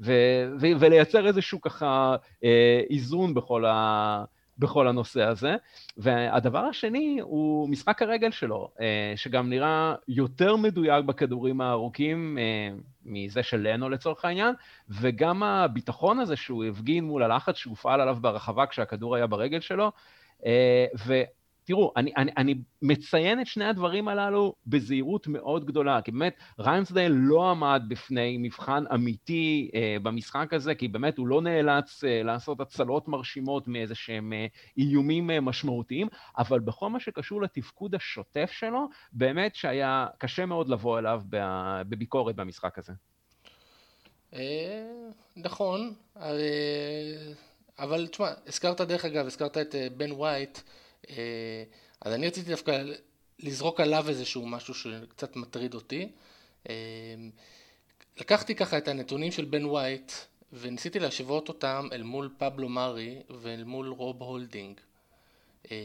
[0.00, 4.24] ו- ו- ולייצר איזשהו ככה אה, איזון בכל, ה-
[4.58, 5.56] בכל הנושא הזה.
[5.96, 13.42] והדבר השני הוא משחק הרגל שלו, אה, שגם נראה יותר מדויק בכדורים הארוכים אה, מזה
[13.42, 14.54] של לנו לצורך העניין,
[14.88, 19.92] וגם הביטחון הזה שהוא הפגין מול הלחץ שהופעל עליו ברחבה כשהכדור היה ברגל שלו.
[20.46, 20.86] אה.
[21.68, 27.12] תראו, אני, אני, אני מציין את שני הדברים הללו בזהירות מאוד גדולה, כי באמת ריימסדייל
[27.12, 32.60] לא עמד בפני מבחן אמיתי אה, במשחק הזה, כי באמת הוא לא נאלץ אה, לעשות
[32.60, 34.46] הצלות מרשימות מאיזה שהם אה,
[34.78, 40.98] איומים אה, משמעותיים, אבל בכל מה שקשור לתפקוד השוטף שלו, באמת שהיה קשה מאוד לבוא
[40.98, 41.22] אליו
[41.88, 42.92] בביקורת במשחק הזה.
[44.34, 44.84] אה,
[45.36, 47.32] נכון, אה,
[47.78, 50.58] אבל תשמע, הזכרת דרך אגב, הזכרת את אה, בן וייט,
[52.00, 52.82] אז אני רציתי דווקא
[53.38, 56.08] לזרוק עליו איזשהו משהו שקצת מטריד אותי.
[56.68, 56.74] אה,
[58.20, 60.12] לקחתי ככה את הנתונים של בן וייט
[60.52, 64.80] וניסיתי להשוות אותם אל מול פבלו מארי ואל מול רוב הולדינג.
[65.70, 65.76] אה,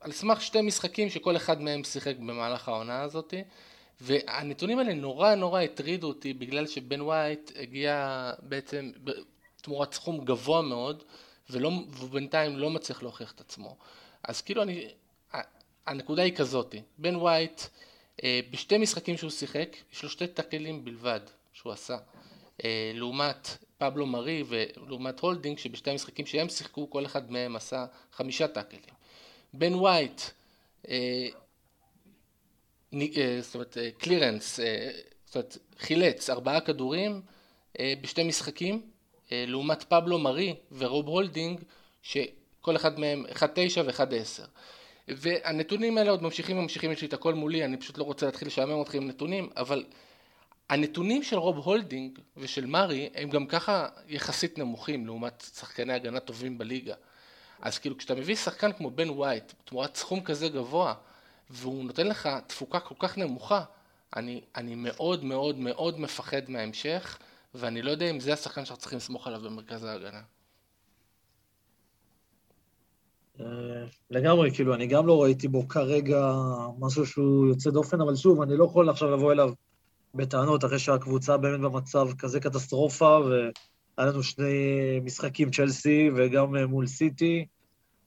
[0.00, 3.34] על סמך שתי משחקים שכל אחד מהם שיחק במהלך העונה הזאת
[4.00, 8.90] והנתונים האלה נורא נורא הטרידו אותי בגלל שבן וייט הגיע בעצם
[9.62, 11.04] תמורת סכום גבוה מאוד
[11.50, 13.76] ולא, ובינתיים לא מצליח להוכיח את עצמו.
[14.22, 14.88] אז כאילו אני,
[15.86, 17.60] הנקודה היא כזאתי, בן וייט
[18.24, 21.20] אה, בשתי משחקים שהוא שיחק, יש לו שתי טאקלים בלבד
[21.52, 21.96] שהוא עשה,
[22.64, 28.48] אה, לעומת פבלו מרי ולעומת הולדינג שבשתי המשחקים שהם שיחקו כל אחד מהם עשה חמישה
[28.48, 28.82] טאקלים.
[29.54, 30.20] בן וייט,
[30.88, 31.28] אה,
[33.40, 34.60] זאת אומרת clearance,
[35.26, 37.22] זאת אומרת חילץ ארבעה כדורים
[37.80, 38.90] בשתי משחקים
[39.32, 41.60] לעומת פבלו מרי ורוב הולדינג
[42.02, 43.40] שכל אחד מהם 1-9
[43.84, 44.46] ו-1-10
[45.08, 48.48] והנתונים האלה עוד ממשיכים וממשיכים, יש לי את הכל מולי, אני פשוט לא רוצה להתחיל
[48.48, 49.84] לשעמם אתכם עם נתונים, אבל
[50.68, 56.58] הנתונים של רוב הולדינג ושל מרי הם גם ככה יחסית נמוכים לעומת שחקני הגנה טובים
[56.58, 56.94] בליגה.
[57.62, 60.94] אז כאילו כשאתה מביא שחקן כמו בן ווייט תמורת סכום כזה גבוה
[61.50, 63.64] והוא נותן לך תפוקה כל כך נמוכה,
[64.16, 67.18] אני, אני מאוד מאוד מאוד מפחד מההמשך
[67.54, 70.20] ואני לא יודע אם זה השחקן שאנחנו צריכים לסמוך עליו במרכז ההגנה.
[73.40, 76.32] אה, לגמרי, כאילו, אני גם לא ראיתי בו כרגע
[76.78, 79.52] משהו שהוא יוצא דופן, אבל שוב, אני לא יכול עכשיו לבוא אליו
[80.14, 84.54] בטענות אחרי שהקבוצה באמת במצב כזה קטסטרופה, והיה לנו שני
[85.02, 87.46] משחקים צ'לסי וגם מול סיטי,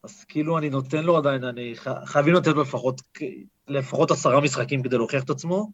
[0.04, 1.74] אז כאילו אני נותן לו עדיין, אני
[2.06, 3.02] חייבים לתת לו לפחות,
[3.68, 5.72] לפחות עשרה משחקים כדי להוכיח את עצמו,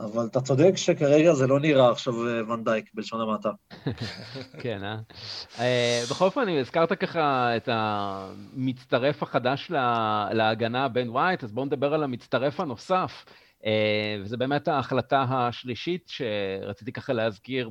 [0.00, 3.50] אבל אתה צודק שכרגע זה לא נראה עכשיו אה, ונדייק, בלשון המעטה.
[4.62, 4.96] כן, אה?
[5.56, 11.94] Uh, בכל אופן, הזכרת ככה את המצטרף החדש לה, להגנה בן ווייט, אז בואו נדבר
[11.94, 13.24] על המצטרף הנוסף.
[13.62, 13.66] Uh,
[14.20, 17.70] וזה באמת ההחלטה השלישית שרציתי ככה להזכיר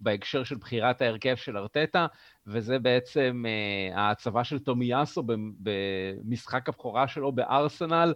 [0.00, 2.06] בהקשר של בחירת ההרכב של ארטטה,
[2.46, 3.44] וזה בעצם
[3.94, 5.22] ההצבה של תומיאסו
[5.60, 8.14] במשחק הבכורה שלו בארסנל,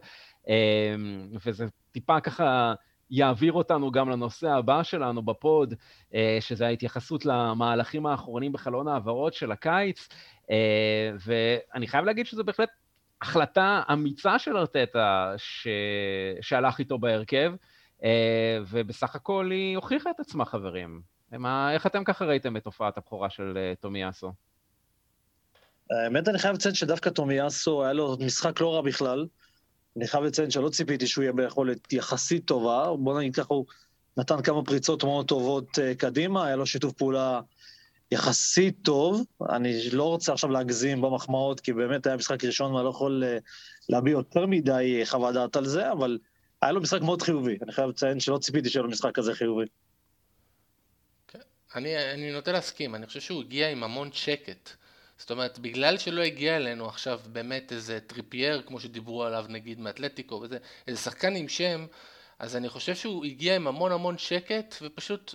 [1.44, 2.74] וזה טיפה ככה
[3.11, 5.75] יעביר אותנו גם לנושא הבא שלנו בפוד,
[6.40, 10.09] שזה ההתייחסות למהלכים האחרונים בחלון העברות של הקיץ.
[11.25, 12.69] ואני חייב להגיד שזו בהחלט
[13.23, 15.69] החלטה אמיצה של ארטטה ש...
[16.40, 17.53] שהלך איתו בהרכב,
[18.69, 21.01] ובסך הכל היא הוכיחה את עצמה, חברים.
[21.33, 24.33] מה, איך אתם ככה ראיתם את תופעת הבכורה של תומיאסו?
[25.90, 29.27] האמת, אני חייב לציין שדווקא תומיאסו, היה לו משחק לא רע בכלל.
[29.96, 32.96] אני חייב לציין שלא ציפיתי שהוא יהיה ביכולת יחסית טובה.
[32.98, 33.66] בוא נגיד ככה, הוא
[34.16, 37.40] נתן כמה פריצות מאוד טובות uh, קדימה, היה לו שיתוף פעולה
[38.11, 39.24] יחסית טוב.
[39.50, 43.42] אני לא רוצה עכשיו להגזים במחמאות, כי באמת היה משחק ראשון ואני לא יכול uh,
[43.88, 46.18] להביא יותר מדי חוות דעת על זה, אבל
[46.62, 47.59] היה לו משחק מאוד חיובי.
[47.62, 49.66] אני חייב לציין שלא ציפיתי שיהיה לו משחק כזה חיובי.
[51.28, 51.38] כן.
[51.74, 54.70] אני, אני נוטה להסכים, אני חושב שהוא הגיע עם המון שקט.
[55.18, 60.35] זאת אומרת, בגלל שלא הגיע אלינו עכשיו באמת איזה טריפייר, כמו שדיברו עליו נגיד מאתלטיקו
[60.35, 61.87] וזה, איזה שחקן עם שם,
[62.38, 65.35] אז אני חושב שהוא הגיע עם המון המון שקט, ופשוט,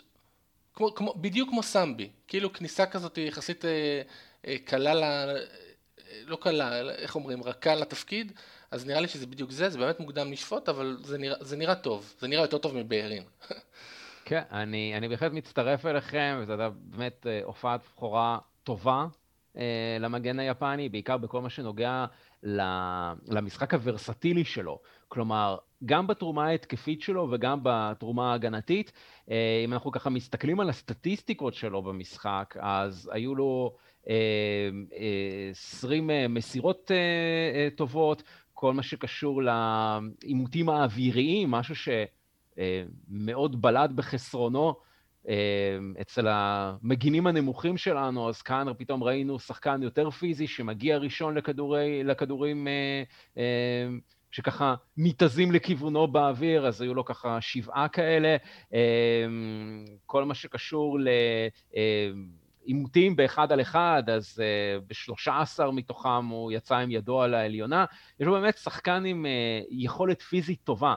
[0.74, 4.02] כמו, כמו, בדיוק כמו סמבי, כאילו כניסה כזאת יחסית אה,
[4.48, 5.36] אה, קלה, ל, אה,
[6.26, 8.32] לא קלה, איך אומרים, רכה לתפקיד,
[8.72, 11.76] אז נראה לי שזה בדיוק זה, זה באמת מוקדם לשפוט, אבל זה נראה, זה נראה
[11.76, 13.24] טוב, זה נראה יותר טוב מבארין.
[14.26, 19.06] כן, אני, אני בהחלט מצטרף אליכם, וזו באמת אה, הופעת בכורה טובה
[20.00, 22.06] למגן היפני, בעיקר בכל מה שנוגע
[23.28, 24.80] למשחק הוורסטילי שלו.
[25.08, 28.92] כלומר, גם בתרומה ההתקפית שלו וגם בתרומה ההגנתית,
[29.32, 33.76] אה, אם אנחנו ככה מסתכלים על הסטטיסטיקות שלו במשחק, אז היו לו
[35.52, 36.92] 20 אה, מסירות
[37.76, 44.91] טובות, כל מה שקשור לעימותים האוויריים, משהו שמאוד בלט בחסרונו.
[45.28, 52.04] אמ, אצל המגינים הנמוכים שלנו, אז כאן פתאום ראינו שחקן יותר פיזי שמגיע ראשון לכדורי,
[52.04, 53.04] לכדורים אה,
[53.38, 53.88] אה,
[54.32, 58.36] שככה מתזים לכיוונו באוויר, אז היו לו ככה שבעה כאלה.
[58.74, 58.80] אה,
[60.06, 60.98] כל מה שקשור
[62.66, 64.44] לעימותים באחד על אחד, אז
[64.88, 67.86] בשלושה עשר מתוכם הוא יצא עם ידו על העליונה.
[68.20, 69.26] יש לו באמת שחקן עם
[69.70, 70.96] יכולת פיזית טובה,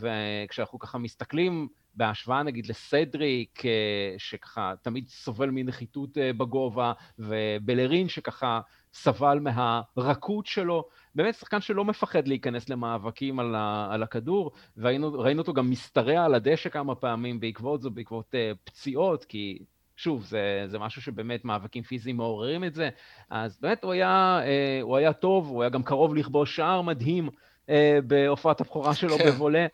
[0.00, 8.60] וכשאנחנו ככה מסתכלים בהשוואה נגיד לסדריק, אה, שככה תמיד סובל מנחיתות אה, בגובה, ובלרין שככה
[8.92, 10.84] סבל מהרכות שלו.
[11.14, 16.34] באמת שחקן שלא מפחד להיכנס למאבקים על, ה, על הכדור, וראינו אותו גם משתרע על
[16.34, 19.58] הדשא כמה פעמים בעקבות זו, בעקבות uh, פציעות, כי
[19.96, 22.88] שוב, זה, זה משהו שבאמת מאבקים פיזיים מעוררים את זה.
[23.30, 27.28] אז באמת הוא היה, uh, הוא היה טוב, הוא היה גם קרוב לכבוש שער מדהים
[27.66, 27.70] uh,
[28.06, 29.26] בהופעת הבכורה שלו כן.
[29.26, 29.66] בבולה.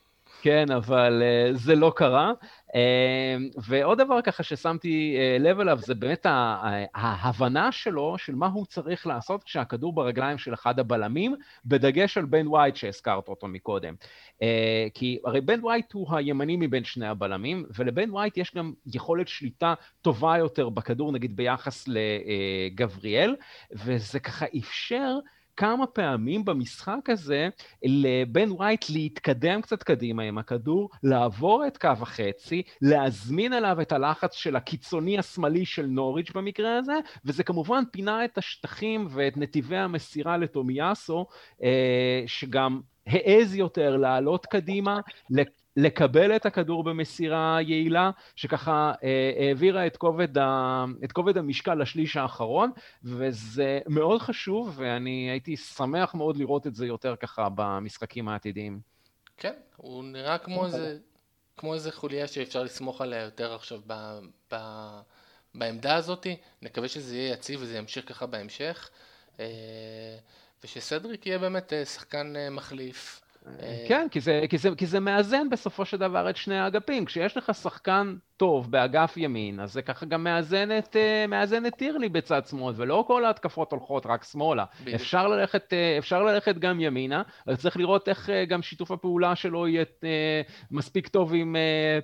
[0.45, 2.33] כן, אבל uh, זה לא קרה.
[2.69, 2.75] Uh,
[3.69, 6.27] ועוד דבר ככה ששמתי uh, לב אליו, זה באמת
[6.95, 12.49] ההבנה שלו של מה הוא צריך לעשות כשהכדור ברגליים של אחד הבלמים, בדגש על בן
[12.49, 13.95] וייט שהזכרת אותו מקודם.
[14.95, 19.75] כי הרי בן וייט הוא הימני מבין שני הבלמים, ולבן וייט יש גם יכולת שליטה
[20.03, 23.37] טובה יותר בכדור, נגיד ביחס לגבריאל,
[23.73, 25.19] וזה ככה אפשר
[25.57, 27.49] כמה פעמים במשחק הזה
[27.85, 34.35] לבן ווייט להתקדם קצת קדימה עם הכדור, לעבור את קו החצי, להזמין עליו את הלחץ
[34.35, 40.37] של הקיצוני השמאלי של נוריץ' במקרה הזה, וזה כמובן פינה את השטחים ואת נתיבי המסירה
[40.37, 41.27] לתומיאסו,
[41.63, 45.01] אה, שגם העז יותר לעלות קדימה,
[45.77, 52.17] לקבל את הכדור במסירה יעילה, שככה אה, העבירה את כובד, ה, את כובד המשקל לשליש
[52.17, 52.71] האחרון,
[53.05, 58.81] וזה מאוד חשוב, ואני הייתי שמח מאוד לראות את זה יותר ככה במשחקים העתידיים.
[59.37, 60.99] כן, הוא נראה כמו איזה,
[61.57, 64.19] כמו איזה חוליה שאפשר לסמוך עליה יותר עכשיו ב,
[64.55, 64.57] ב,
[65.55, 66.27] בעמדה הזאת,
[66.63, 68.91] נקווה שזה יהיה יציב וזה ימשיך ככה בהמשך,
[69.41, 70.17] אה,
[70.65, 73.24] ושסדריק יהיה באמת אה, שחקן מחליף.
[73.47, 77.05] אה, כן, כי זה, כי, זה, כי זה מאזן בסופו של דבר את שני האגפים.
[77.05, 81.75] כשיש לך שחקן טוב באגף ימין, אז זה ככה גם מאזן את, אה, מאזן את
[81.75, 84.65] טירלי בצד שמאל, ולא כל ההתקפות הולכות רק שמאלה.
[84.95, 89.69] אפשר ללכת, אה, אפשר ללכת גם ימינה, אבל צריך לראות איך גם שיתוף הפעולה שלו
[89.69, 89.85] יהיה
[90.71, 91.57] מספיק טוב עם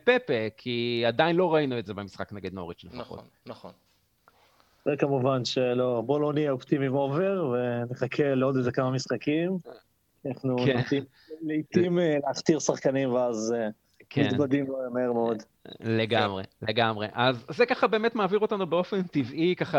[0.05, 3.19] פפה, כי עדיין לא ראינו את זה במשחק נגד נוריץ' לפחות.
[3.19, 3.73] נכון, נכון.
[4.87, 9.57] וכמובן שלא, בוא לא נהיה אופטימיים אובר, ונחכה לעוד איזה כמה משחקים.
[10.27, 10.81] אנחנו כן.
[11.43, 13.69] לעיתים אה, להכתיר שחקנים ואז אה,
[14.11, 14.27] כן.
[14.27, 15.43] מתבדים מהר מאוד.
[15.81, 17.07] לגמרי, לגמרי.
[17.13, 19.79] אז זה ככה באמת מעביר אותנו באופן טבעי ככה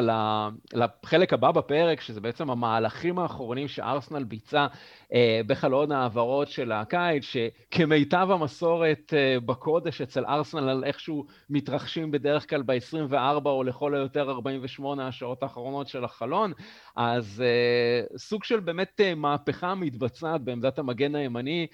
[0.73, 4.67] לחלק הבא בפרק, שזה בעצם המהלכים האחרונים שארסנל ביצע
[5.13, 12.49] אה, בחלון ההעברות של הקיץ, שכמיטב המסורת אה, בקודש אצל ארסנל, על איכשהו מתרחשים בדרך
[12.49, 16.53] כלל ב-24 או לכל היותר 48 השעות האחרונות של החלון,
[16.95, 21.67] אז אה, סוג של באמת מהפכה מתבצעת בעמדת המגן הימני,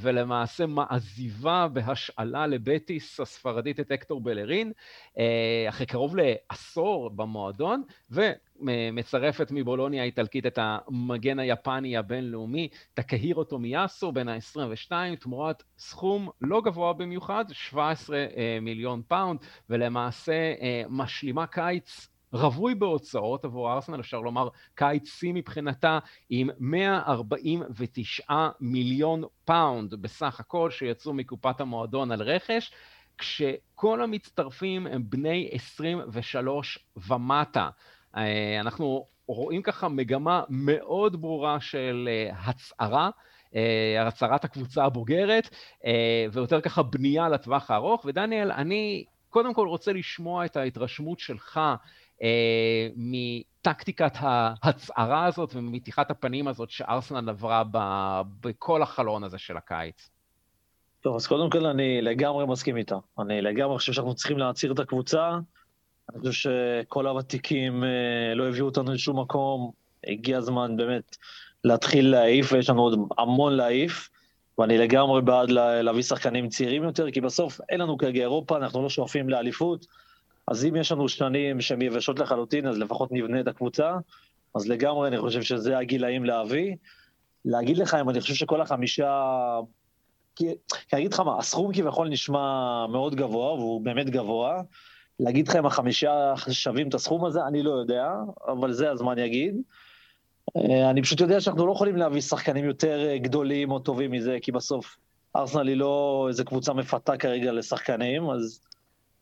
[0.00, 4.72] ולמעשה מעזיבה בהשאלה לבטיס הספרדית את אקטור בלרין,
[5.68, 8.22] אחרי קרוב לעשור במועדון, ו...
[8.92, 16.92] מצרפת מבולוניה האיטלקית את המגן היפני הבינלאומי, טאקהירו טומיאסו בן ה-22, תמורת סכום לא גבוה
[16.92, 24.48] במיוחד, 17 אה, מיליון פאונד, ולמעשה אה, משלימה קיץ רווי בהוצאות עבור ארסנל, אפשר לומר
[24.74, 25.98] קיץ שיא מבחינתה,
[26.30, 32.72] עם 149 מיליון פאונד בסך הכל שיצאו מקופת המועדון על רכש.
[33.18, 37.68] כשכל המצטרפים הם בני 23 ומטה.
[38.16, 43.10] אה, אנחנו רואים ככה מגמה מאוד ברורה של אה, הצערה,
[43.54, 45.48] אה, הצערת הקבוצה הבוגרת,
[46.32, 48.04] ויותר ככה בנייה לטווח הארוך.
[48.04, 51.60] ודניאל, אני קודם כל רוצה לשמוע את ההתרשמות שלך
[52.96, 57.62] מטקטיקת ההצהרה הזאת וממתיחת הפנים הזאת שארסנל עברה
[58.40, 60.10] בכל החלון הזה של הקיץ.
[61.00, 62.96] טוב, אז קודם כל אני לגמרי מסכים איתה.
[63.18, 65.38] אני לגמרי חושב שאנחנו צריכים להצהיר את הקבוצה.
[66.10, 69.70] אני חושב שכל הוותיקים אה, לא הביאו אותנו לשום מקום,
[70.06, 71.16] הגיע הזמן באמת
[71.64, 74.08] להתחיל להעיף, ויש לנו עוד המון להעיף,
[74.58, 78.88] ואני לגמרי בעד להביא שחקנים צעירים יותר, כי בסוף אין לנו כרגע אירופה, אנחנו לא
[78.88, 79.86] שואפים לאליפות,
[80.46, 83.96] אז אם יש לנו שנים שהן יבשות לחלוטין, אז לפחות נבנה את הקבוצה,
[84.54, 86.76] אז לגמרי אני חושב שזה הגילאים להביא.
[87.44, 89.32] להגיד לך אם אני חושב שכל החמישה...
[90.38, 90.46] כי,
[90.92, 94.62] אני אגיד לך מה, הסכום כביכול נשמע מאוד גבוה, והוא באמת גבוה,
[95.20, 98.12] להגיד לך אם החמישה שווים את הסכום הזה, אני לא יודע,
[98.48, 99.56] אבל זה הזמן יגיד.
[100.56, 104.38] אה, אני פשוט יודע שאנחנו לא יכולים להביא שחקנים יותר אה, גדולים או טובים מזה,
[104.42, 104.96] כי בסוף
[105.36, 108.60] ארסנל היא לא איזה קבוצה מפתה כרגע לשחקנים, אז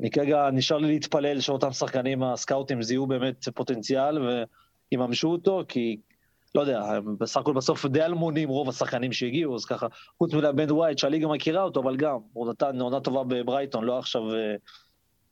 [0.00, 4.18] אני כרגע נשאר לי להתפלל שאותם שחקנים, הסקאוטים זיהו באמת פוטנציאל
[4.92, 5.96] ויממשו אותו, כי
[6.56, 9.86] לא יודע, הם בסך הכל בסוף די אלמונים רוב השחקנים שהגיעו, אז ככה,
[10.18, 14.34] חוץ מלבן ווייט שהליגה מכירה אותו, אבל גם, הוא נתן עונה טובה בברייטון, לא עכשיו
[14.34, 14.54] אה,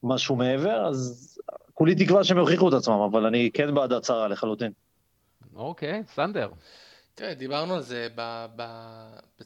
[0.03, 1.31] משהו מעבר, אז
[1.75, 4.73] כולי תקווה שהם יוכיחו את עצמם, אבל אני כן בעד הצהרה לחלוטין.
[5.55, 6.49] אוקיי, סנדר.
[7.15, 8.63] תראה, דיברנו על זה ב, ב,
[9.41, 9.45] ב,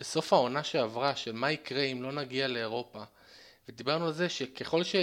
[0.00, 3.02] בסוף העונה שעברה, של מה יקרה אם לא נגיע לאירופה.
[3.68, 4.96] ודיברנו על זה שככל ש...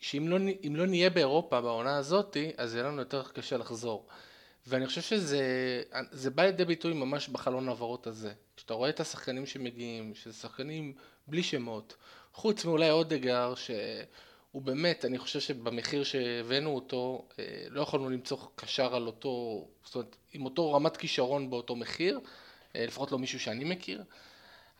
[0.00, 0.38] שאם לא,
[0.70, 4.06] לא נהיה באירופה בעונה הזאתי, אז יהיה לנו יותר קשה לחזור.
[4.66, 8.32] ואני חושב שזה בא לידי ביטוי ממש בחלון העברות הזה.
[8.56, 10.92] כשאתה רואה את השחקנים שמגיעים, שזה שחקנים
[11.26, 11.96] בלי שמות,
[12.32, 13.70] חוץ מאולי אודגר, ש...
[14.54, 19.94] הוא באמת, אני חושב שבמחיר שהבאנו אותו, אה, לא יכולנו למצוא קשר על אותו, זאת
[19.94, 22.20] אומרת, עם אותו רמת כישרון באותו מחיר,
[22.76, 24.04] אה, לפחות לא מישהו שאני מכיר.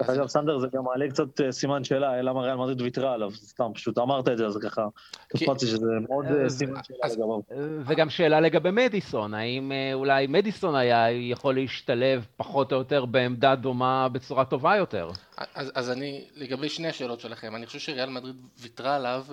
[0.03, 3.31] דרך אגב, סנדר, זה גם מעלה קצת אה, סימן שאלה, למה ריאל מדריד ויתרה עליו,
[3.35, 4.87] סתם, פשוט אמרת את זה, אז ככה,
[5.29, 7.41] קפצתי שזה מאוד סימן שאלה לגביו.
[7.87, 14.09] וגם שאלה לגבי מדיסון, האם אולי מדיסון היה יכול להשתלב פחות או יותר בעמדה דומה
[14.09, 15.11] בצורה טובה יותר?
[15.55, 19.25] אז אני, לגבי שני השאלות שלכם, אני חושב שריאל מדריד ויתרה עליו,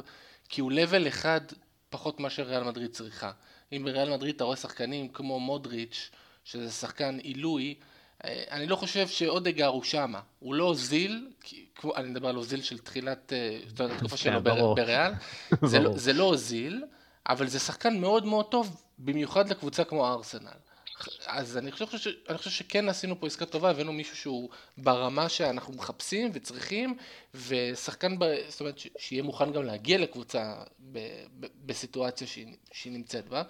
[0.49, 1.41] כי הוא לבל אחד
[1.89, 3.31] פחות ממה שריאל מדריד צריכה.
[3.71, 6.09] אם בריאל מדריד אתה רואה שחקנים כמו מודריץ',
[6.43, 7.90] שזה שחקן עילוי, אה,
[8.25, 11.27] אני לא חושב שאודגר הוא שמה, הוא לא אוזיל,
[11.95, 14.41] אני מדבר על אוזיל של תחילת, אה, זאת אומרת, התקופה כן, שלו
[14.75, 15.11] בריאל,
[15.61, 16.83] לא- זה לא אוזיל,
[17.29, 20.51] אבל זה שחקן מאוד מאוד טוב, במיוחד לקבוצה כמו ארסנל.
[21.25, 22.07] אז אני חושב, ש...
[22.29, 26.97] אני חושב שכן עשינו פה עסקה טובה, הבאנו מישהו שהוא ברמה שאנחנו מחפשים וצריכים,
[27.33, 28.25] ושחקן, ב...
[28.49, 28.87] זאת אומרת, ש...
[28.97, 30.99] שיהיה מוכן גם להגיע לקבוצה ב...
[31.39, 31.47] ב...
[31.65, 32.55] בסיטואציה שהיא...
[32.71, 33.43] שהיא נמצאת בה.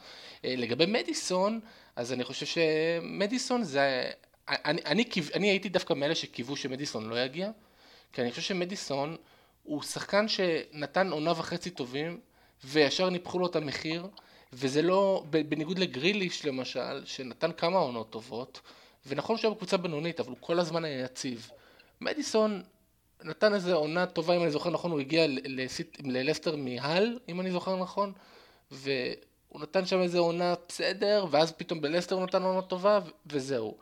[0.46, 1.60] אה, לגבי מדיסון,
[1.96, 4.12] אז אני חושב שמדיסון זה...
[4.52, 7.52] אני, אני, אני הייתי דווקא מאלה שקיוו שמדיסון לא יגיע,
[8.14, 9.16] כי אני חושב שמדיסון
[9.64, 12.20] הוא שחקן שנתן עונה וחצי טובים,
[12.64, 14.08] וישר ניפחו לו את המחיר.
[14.54, 18.62] וזה לא, בניגוד לגריליש למשל, שנתן כמה עונות טובות,
[19.08, 21.50] ונכון שהוא היה בקבוצה בינונית, אבל הוא כל הזמן היה יציב.
[22.02, 22.62] מדיסון
[23.24, 25.26] נתן איזה עונה טובה, אם אני זוכר נכון, הוא הגיע
[26.04, 28.14] ללסטר מהל, אם אני זוכר נכון,
[28.72, 33.78] והוא נתן שם איזה עונה בסדר, ואז פתאום בלסטר הוא נתן עונה טובה, וזהו.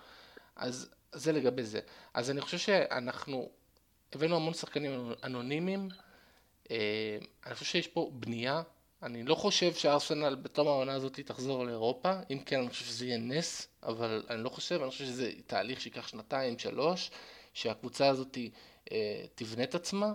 [0.60, 1.80] אז זה לגבי זה.
[2.14, 3.49] אז אני חושב שאנחנו
[4.14, 5.89] הבאנו המון שחקנים אנונימיים,
[6.72, 8.62] אה, אני חושב שיש פה בנייה
[9.03, 13.18] אני לא חושב שארסנל בתום העונה הזאת תחזור לאירופה, אם כן אני חושב שזה יהיה
[13.18, 17.12] נס, אבל אני לא חושב, אני חושב שזה תהליך שייקח שנתיים, שלוש,
[17.53, 18.38] שהקבוצה הזאת
[18.91, 20.14] אה, תבנה את עצמה,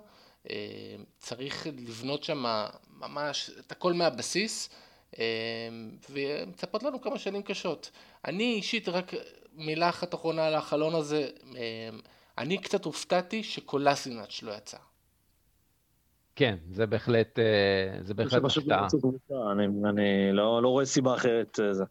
[1.18, 2.44] צריך לבנות שם
[2.90, 4.70] ממש את הכל מהבסיס,
[6.10, 7.90] ומצפות לנו כמה שנים קשות.
[8.24, 9.12] אני אישית, רק
[9.56, 11.28] מילה אחת אחרונה על החלון הזה,
[12.38, 14.78] אני קצת הופתעתי שקולסינאץ' לא יצא.
[16.36, 17.44] כן, זה בהחלט, אה,
[18.02, 18.88] זה בהחלט הפתעה.
[19.52, 21.60] אני, אני לא, לא רואה סיבה אחרת.
[21.60, 21.84] אה, זה.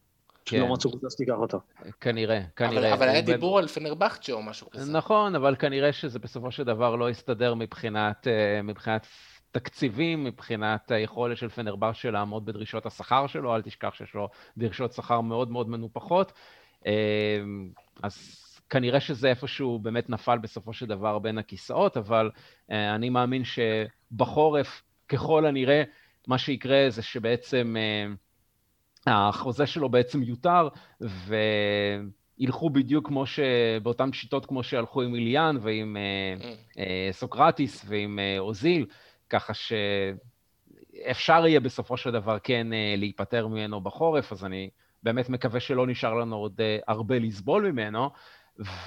[0.46, 0.60] כן.
[0.60, 1.60] לא מצאו קבוצה שתיקח אותו.
[2.02, 2.78] כנראה, כנראה.
[2.78, 4.92] אבל, אבל היה דיבור על פנרבכצ'ה או משהו כזה.
[4.92, 9.08] נכון, אבל כנראה שזה בסופו של דבר לא יסתדר מבחינת, אה, מבחינת
[9.52, 15.22] תקציבים, מבחינת היכולת של פנרבכצ'ה לעמוד בדרישות השכר שלו, אל תשכח שיש לו דרישות שכר
[15.22, 16.34] מאוד מאוד מנופחות.
[18.04, 23.44] אז כנראה שזה איפשהו באמת נפל בסופו של דבר בין הכיסאות, אבל uh, אני מאמין
[23.44, 25.84] שבחורף, ככל הנראה,
[26.28, 30.68] מה שיקרה זה שבעצם uh, החוזה שלו בעצם יותר,
[32.40, 33.40] וילכו בדיוק כמו ש...
[33.84, 36.78] באותן שיטות כמו שהלכו עם איליאן ועם uh, uh,
[37.12, 38.86] סוקרטיס ועם uh, אוזיל,
[39.30, 44.70] ככה שאפשר יהיה בסופו של דבר כן uh, להיפטר ממנו בחורף, אז אני
[45.04, 48.10] באמת מקווה שלא נשאר לנו עוד uh, הרבה לסבול ממנו.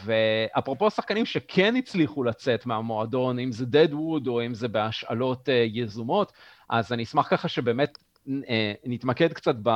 [0.04, 6.32] ואפרופו שחקנים שכן הצליחו לצאת מהמועדון, אם זה דדווד או אם זה בהשאלות אה, יזומות,
[6.70, 7.98] אז אני אשמח ככה שבאמת
[8.48, 9.70] אה, נתמקד קצת ב...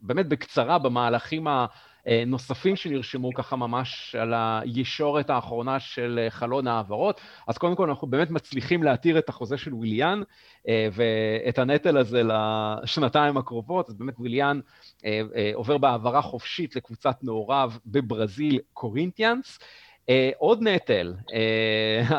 [0.00, 1.46] באמת בקצרה במהלכים
[2.26, 7.20] נוספים שנרשמו ככה ממש על הישורת האחרונה של אה, חלון העברות.
[7.46, 10.22] אז קודם כל אנחנו באמת מצליחים להתיר את החוזה של וויליאן
[10.68, 13.88] אה, ואת הנטל הזה לשנתיים הקרובות.
[13.88, 14.60] אז באמת וויליאן
[15.04, 15.20] אה,
[15.54, 19.58] עובר בהעברה חופשית לקבוצת נעוריו בברזיל, קורינטיאנס.
[20.38, 21.14] עוד נטל,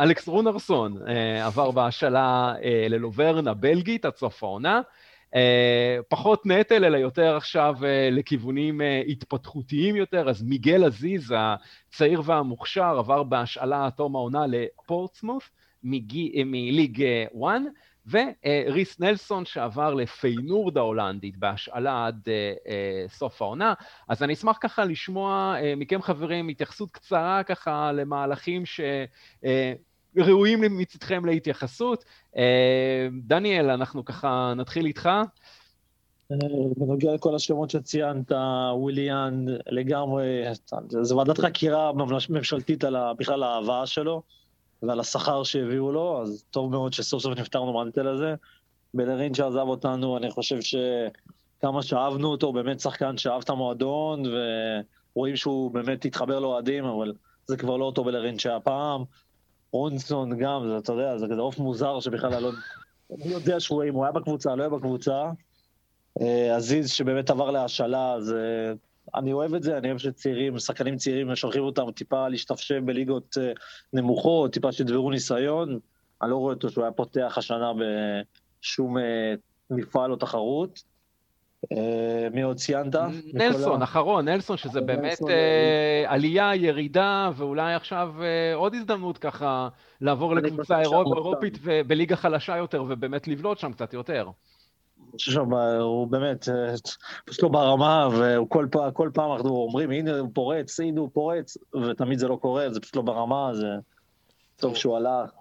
[0.04, 0.98] אלכס רונרסון
[1.44, 2.54] עבר בהשאלה
[2.90, 4.82] ללוברנה בלגית עד סוף העונה.
[5.36, 12.22] אה, פחות נטל, אלא יותר עכשיו אה, לכיוונים אה, התפתחותיים יותר, אז מיגל עזיז, הצעיר
[12.26, 15.52] והמוכשר, עבר בהשאלה עד תום העונה לפורטסמוף
[15.84, 17.04] מליג
[17.38, 17.62] 1,
[18.12, 22.28] וריס נלסון שעבר לפיינורד ההולנדית בהשאלה עד
[23.08, 23.74] סוף העונה.
[24.08, 28.82] אז אני אשמח ככה לשמוע מכם חברים התייחסות קצרה ככה למהלכים ש...
[30.18, 32.06] ראויים מצדכם להתייחסות.
[32.38, 35.10] אה, דניאל, אנחנו ככה נתחיל איתך.
[36.78, 38.32] בנוגע לכל השמות שציינת,
[38.74, 40.44] וויליאן, לגמרי,
[40.90, 41.92] זו ועדת חקירה
[42.30, 44.22] ממשלתית על בכלל ההבאה שלו
[44.84, 48.36] ועל השכר שהביאו לו, אז טוב מאוד שסוף סוף נפטרנו מהנטל הזה.
[48.94, 54.24] בלרין שעזב אותנו, אני חושב שכמה שאהבנו אותו, באמת שחקן שאהב את המועדון,
[55.14, 57.14] ורואים שהוא באמת התחבר לאוהדים, אבל
[57.46, 59.04] זה כבר לא אותו בלרין שהיה פעם.
[59.72, 62.52] רונסון גם, זה, אתה יודע, זה כזה עוף מוזר שבכלל לא...
[63.12, 65.24] אני יודע שהוא, אם הוא היה בקבוצה, לא היה בקבוצה.
[66.22, 68.74] אה, עזיז שבאמת עבר להשאלה, אז אה,
[69.16, 73.52] אני אוהב את זה, אני אוהב שצעירים, שחקנים צעירים, שולחים אותם טיפה להשתפשף בליגות אה,
[73.94, 75.80] נמוכות, טיפה שדברו ניסיון.
[76.22, 78.98] אני לא רואה אותו שהוא היה פותח השנה בשום
[79.70, 80.84] מפעל או תחרות.
[81.72, 82.96] אה, מי עוד ציינת?
[83.34, 89.70] נלסון, אחרון, נלסון, שזה באמת אה, עלייה, ירידה, ואולי עכשיו אה, עוד הזדמנות ככה
[90.02, 94.30] לעבור לקבוצה אירופית בליגה חלשה יותר, ובאמת לבלוט שם קצת יותר.
[95.12, 96.48] חושב שהוא באמת,
[97.26, 101.58] פשוט לא ברמה, וכל פעם אנחנו אומרים, הנה הוא פורץ, הנה הוא פורץ,
[101.90, 103.68] ותמיד זה לא קורה, זה פשוט לא ברמה, זה
[104.56, 105.32] טוב שהוא הלך.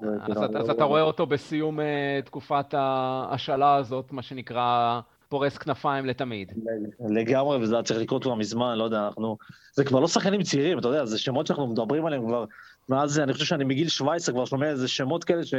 [0.57, 1.79] אז אתה רואה אותו בסיום
[2.25, 5.01] תקופת ההשאלה הזאת, מה שנקרא...
[5.29, 6.53] פורס כנפיים לתמיד.
[7.09, 9.39] לגמרי, וזה היה צריך לקרות כבר מזמן, לא יודע, אנחנו...
[9.73, 12.45] זה כבר לא שחקנים צעירים, אתה יודע, זה שמות שאנחנו מדברים עליהם כבר,
[12.89, 15.55] מאז, אני חושב שאני מגיל 17 כבר שומע איזה שמות כאלה ש...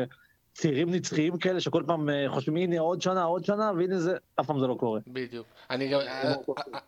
[0.58, 4.46] צעירים נצחיים כאלה שכל פעם אה, חושבים הנה עוד שנה עוד שנה והנה זה אף
[4.46, 5.00] פעם זה לא קורה.
[5.08, 5.48] בדיוק.
[5.70, 6.00] אני, גם,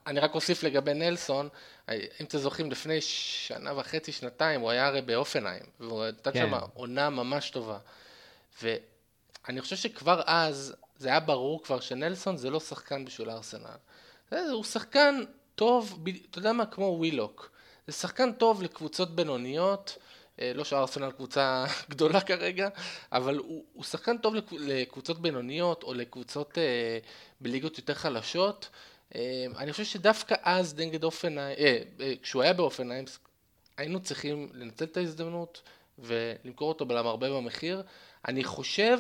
[0.08, 1.50] אני רק אוסיף לגבי נלסון,
[1.90, 6.50] אם אתם זוכרים לפני שנה וחצי שנתיים הוא היה הרי באופנהיים והוא נתן כן.
[6.50, 7.78] שם עונה ממש טובה.
[8.64, 13.78] ואני חושב שכבר אז זה היה ברור כבר שנלסון זה לא שחקן בשביל הארסנל.
[14.32, 15.24] הוא שחקן
[15.56, 17.52] טוב, אתה יודע מה, כמו ווילוק.
[17.88, 19.97] זה שחקן טוב לקבוצות בינוניות,
[20.41, 22.70] אה, לא שהארסנל קבוצה גדולה כרגע,
[23.12, 27.00] אבל הוא, הוא שחקן טוב לקבוצות בינוניות או לקבוצות אה,
[27.41, 28.70] בליגות יותר חלשות.
[29.16, 33.06] אה, אני חושב שדווקא אז נגד אופנהיים, אה, אה, כשהוא היה באופנהיים,
[33.78, 35.62] היינו צריכים לנצל את ההזדמנות
[36.00, 37.84] ולמכור אותו בלמרבה במחיר.
[38.28, 39.00] אני חושב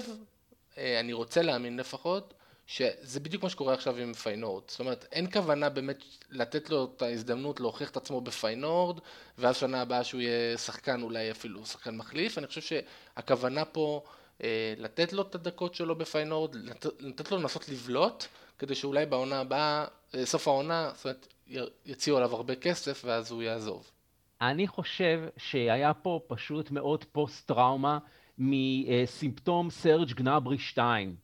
[0.99, 2.33] אני רוצה להאמין לפחות,
[2.69, 4.63] שזה בדיוק מה שקורה עכשיו עם פיינורד.
[4.67, 8.99] זאת אומרת, אין כוונה באמת לתת לו את ההזדמנות להוכיח את עצמו בפיינורד,
[9.37, 12.37] ואז שנה הבאה שהוא יהיה שחקן, אולי אפילו שחקן מחליף.
[12.37, 14.03] אני חושב שהכוונה פה
[14.43, 18.25] אה, לתת לו את הדקות שלו בפיינורד, לתת, לתת לו לנסות לבלוט,
[18.59, 21.27] כדי שאולי בעונה הבאה, אה, סוף העונה, זאת אומרת,
[21.85, 23.91] יציעו עליו הרבה כסף, ואז הוא יעזוב.
[24.41, 27.97] אני חושב שהיה פה פשוט מאוד פוסט-טראומה
[28.39, 31.15] מסימפטום סרג' גנברי 2.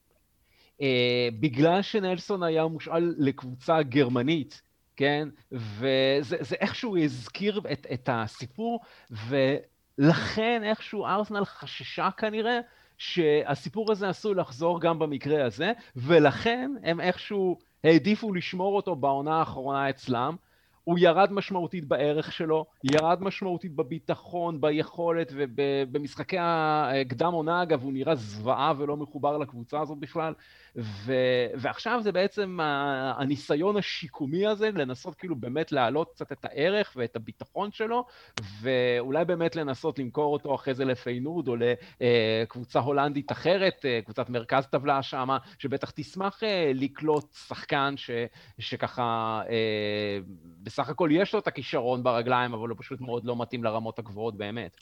[1.40, 4.62] בגלל שנלסון היה מושאל לקבוצה גרמנית,
[4.96, 5.30] כן?
[5.52, 8.80] וזה איכשהו הזכיר את, את הסיפור,
[9.12, 12.60] ולכן איכשהו ארסנל חששה כנראה
[12.98, 19.90] שהסיפור הזה עשוי לחזור גם במקרה הזה, ולכן הם איכשהו העדיפו לשמור אותו בעונה האחרונה
[19.90, 20.36] אצלם.
[20.86, 28.16] הוא ירד משמעותית בערך שלו, ירד משמעותית בביטחון, ביכולת ובמשחקי הקדם עונה אגב הוא נראה
[28.16, 30.34] זוועה ולא מחובר לקבוצה הזאת בכלל
[30.78, 31.14] ו,
[31.56, 32.60] ועכשיו זה בעצם
[33.18, 38.06] הניסיון השיקומי הזה לנסות כאילו באמת להעלות קצת את הערך ואת הביטחון שלו
[38.62, 45.04] ואולי באמת לנסות למכור אותו אחרי זה לפיינוד או לקבוצה הולנדית אחרת, קבוצת מרכז טבלה
[45.04, 48.10] שמה, שבטח תשמח לקלוט שחקן ש,
[48.60, 49.42] שככה
[50.64, 54.36] בסך הכל יש לו את הכישרון ברגליים אבל הוא פשוט מאוד לא מתאים לרמות הגבוהות
[54.38, 54.78] באמת.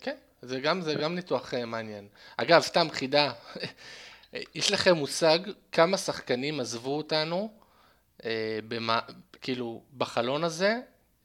[0.00, 2.08] כן, זה גם, זה גם ניתוח מעניין.
[2.36, 3.32] אגב, סתם חידה,
[4.54, 5.38] יש לכם מושג
[5.72, 7.50] כמה שחקנים עזבו אותנו,
[8.24, 9.00] אה, במה,
[9.40, 10.80] כאילו, בחלון הזה,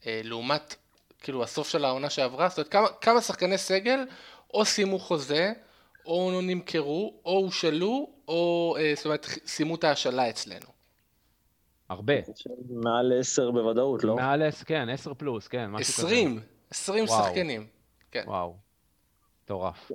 [0.06, 0.76] אה, לעומת,
[1.22, 2.50] כאילו, הסוף של העונה שעברה?
[2.50, 4.00] זאת אומרת, כמה, כמה שחקני סגל
[4.54, 5.54] או סיימו חוזה,
[6.06, 10.78] או נמכרו, או הושאלו, או, אה, זאת אומרת, סיימו את ההשאלה אצלנו.
[11.90, 12.14] הרבה.
[12.70, 14.16] מעל עשר בוודאות, לא?
[14.16, 16.08] מעל עשר, כן, עשר פלוס, כן, משהו כזה.
[16.08, 16.40] עשרים,
[16.70, 17.68] עשרים שחקנים.
[18.12, 18.24] כן.
[18.28, 18.67] וואו.
[19.48, 19.92] מטורף.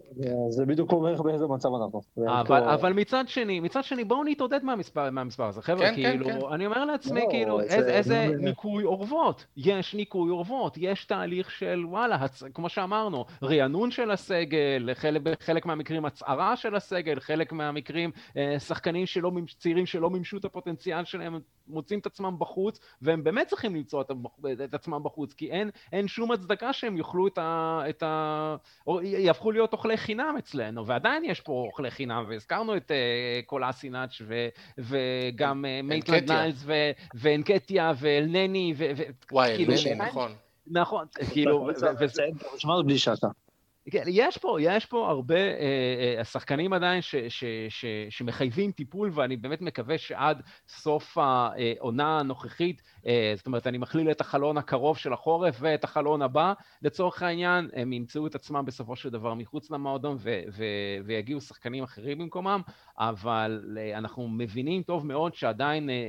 [0.48, 2.00] זה בדיוק אומר באיזה מצב אנחנו.
[2.26, 5.62] אבל, אבל מצד שני, מצד שני בואו נתעודד מהמספר, מהמספר הזה.
[5.62, 6.46] חבר'ה, כן, כן כאילו, כן, כן.
[6.52, 9.46] אני אומר לעצמי, לא, כאילו, זה, איזה, איזה ניקוי אורוות.
[9.56, 12.42] יש ניקוי אורוות, יש תהליך של וואלה, הצ...
[12.54, 14.90] כמו שאמרנו, רענון של הסגל,
[15.40, 21.04] חלק, מהמקרים הצהרה של הסגל, חלק מהמקרים אה, שחקנים שלא, צעירים שלא מימשו את הפוטנציאל
[21.04, 24.02] שלהם, מוצאים את עצמם בחוץ, והם באמת צריכים למצוא
[24.64, 27.80] את עצמם בחוץ, כי אין, אין שום הצדקה שהם יאכלו את ה...
[27.88, 28.56] את ה...
[28.86, 34.22] או יהפכו להיות אוכלי חינם אצלנו, ועדיין יש פה אוכלי חינם, והזכרנו את אה, קולאסינאץ'
[34.26, 36.64] ו, וגם אה, מייטלנד ניילס
[37.14, 38.84] ואנקטיה ואלנני, ו...
[39.32, 40.32] וואי, אלנני, נכון.
[40.66, 41.68] נכון, כאילו...
[42.56, 43.28] שמענו בלי שאתה.
[43.90, 49.10] כן, יש פה, יש פה הרבה אה, אה, שחקנים עדיין ש, ש, ש, שמחייבים טיפול,
[49.14, 54.98] ואני באמת מקווה שעד סוף העונה הנוכחית, אה, זאת אומרת, אני מכליל את החלון הקרוב
[54.98, 56.52] של החורף ואת החלון הבא,
[56.82, 60.64] לצורך העניין, הם ימצאו את עצמם בסופו של דבר מחוץ למועדון ו, ו,
[61.04, 62.60] ויגיעו שחקנים אחרים במקומם,
[62.98, 66.00] אבל אה, אנחנו מבינים טוב מאוד שעדיין אה, אה,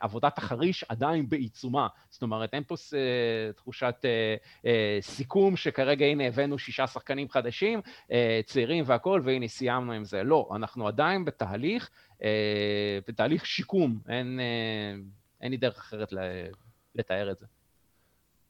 [0.00, 1.86] עבודת החריש עדיין בעיצומה.
[2.10, 4.34] זאת אומרת, אין פה אה, תחושת אה,
[4.66, 7.11] אה, סיכום שכרגע הנה הבאנו שישה שחקנים.
[7.12, 7.80] שחקנים חדשים,
[8.12, 10.22] אה, צעירים והכול, והנה סיימנו עם זה.
[10.22, 11.90] לא, אנחנו עדיין בתהליך,
[12.22, 15.00] אה, בתהליך שיקום, אין, אה,
[15.40, 16.12] אין לי דרך אחרת
[16.94, 17.46] לתאר את זה.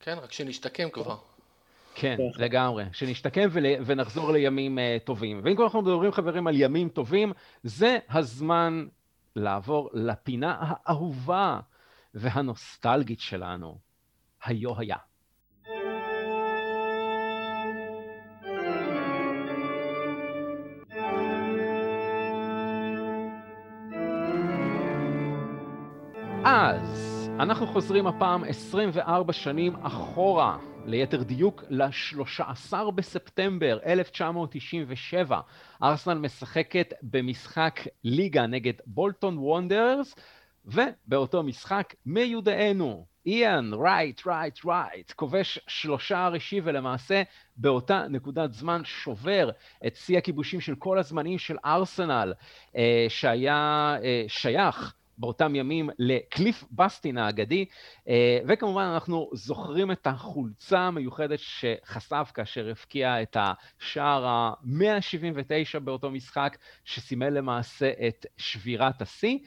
[0.00, 1.16] כן, רק שנשתקם כבר.
[1.94, 2.84] כן, לגמרי.
[2.92, 3.48] שנשתקם
[3.86, 5.40] ונחזור לימים טובים.
[5.44, 7.32] ואם כבר אנחנו מדברים, חברים, על ימים טובים,
[7.62, 8.86] זה הזמן
[9.36, 11.60] לעבור לפינה האהובה
[12.14, 13.78] והנוסטלגית שלנו,
[14.44, 14.96] היו היה.
[26.64, 35.40] אז אנחנו חוזרים הפעם 24 שנים אחורה, ליתר דיוק ל-13 בספטמבר 1997.
[35.82, 40.14] ארסנל משחקת במשחק ליגה נגד בולטון וונדרס,
[40.64, 47.22] ובאותו משחק מיודענו, איאן, רייט, רייט, רייט, כובש שלושה ראשי ולמעשה
[47.56, 49.50] באותה נקודת זמן שובר
[49.86, 52.32] את שיא הכיבושים של כל הזמנים של ארסנל,
[52.76, 57.64] אה, שהיה אה, שייך באותם ימים לקליף בסטין האגדי,
[58.08, 66.56] אה, וכמובן אנחנו זוכרים את החולצה המיוחדת שחשף כאשר הפקיע את השער ה-179 באותו משחק,
[66.84, 69.38] שסימל למעשה את שבירת השיא.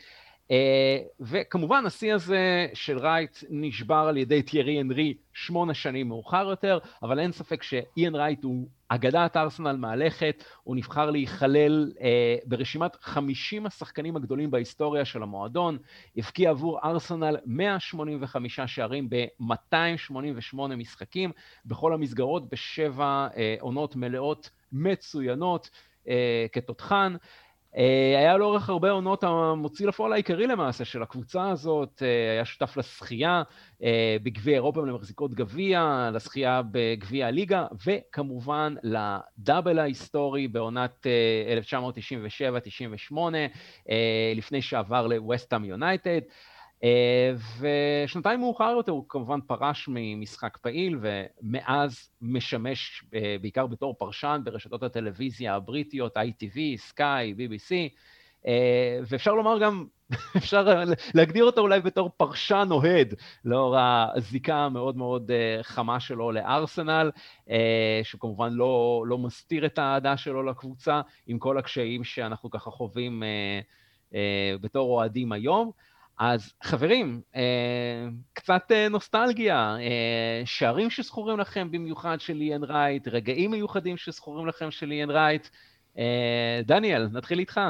[0.52, 6.80] אה, וכמובן השיא הזה של רייט נשבר על ידי טיירי אנרי שמונה שנים מאוחר יותר,
[7.04, 13.66] אבל אין ספק שאיאן רייט הוא אגדת ארסנל מהלכת, הוא נבחר להיכלל אה, ברשימת 50
[13.66, 15.78] השחקנים הגדולים בהיסטוריה של המועדון,
[16.18, 21.32] הבקיע עבור ארסנל 185 שערים ב-288 משחקים,
[21.66, 25.70] בכל המסגרות בשבע אה, עונות מלאות מצוינות
[26.08, 27.16] אה, כתותחן.
[27.78, 32.78] אה, היה לאורך הרבה עונות המוציא לפועל העיקרי למעשה של הקבוצה הזאת, אה, היה שותף
[32.78, 33.44] לשחייה
[33.84, 41.06] אה, בגביע אירופה למחזיקות גביע, לשחייה בגביע הליגה, וכמובן לדאבל ההיסטורי בעונת
[43.12, 43.14] 1997-98,
[44.36, 46.22] לפני שעבר לווסטהאם יונייטד.
[47.60, 53.04] ושנתיים מאוחר יותר הוא כמובן פרש ממשחק פעיל, ומאז משמש
[53.42, 57.96] בעיקר בתור פרשן ברשתות הטלוויזיה הבריטיות, ITV, סקאי, BBC,
[59.08, 59.86] ואפשר לומר גם,
[60.38, 63.14] אפשר להגדיר אותו אולי בתור פרשן אוהד,
[63.46, 67.12] לאור הזיקה המאוד מאוד חמה שלו לארסנל,
[68.04, 73.24] שכמובן לא, לא מסתיר את האהדה שלו לקבוצה, עם כל הקשיים שאנחנו ככה חווים
[74.62, 75.72] בתור אוהדים היום.
[76.20, 77.22] אז חברים,
[78.34, 79.78] קצת נוסטלגיה,
[80.46, 85.48] שערים שזכורים לכם במיוחד של ליאן רייט, רגעים מיוחדים שזכורים לכם של ליאן רייט.
[86.64, 87.62] דניאל, נתחיל איתך.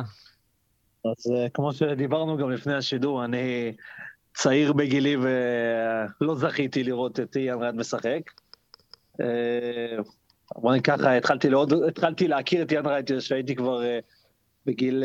[1.05, 3.75] אז כמו שדיברנו גם לפני השידור, אני
[4.33, 8.31] צעיר בגילי ולא זכיתי לראות את ליאן רייט משחק.
[10.55, 11.47] בוא נגיד ככה, התחלתי,
[11.87, 13.81] התחלתי להכיר את ליאן רייט כשהייתי כבר
[14.65, 15.03] בגיל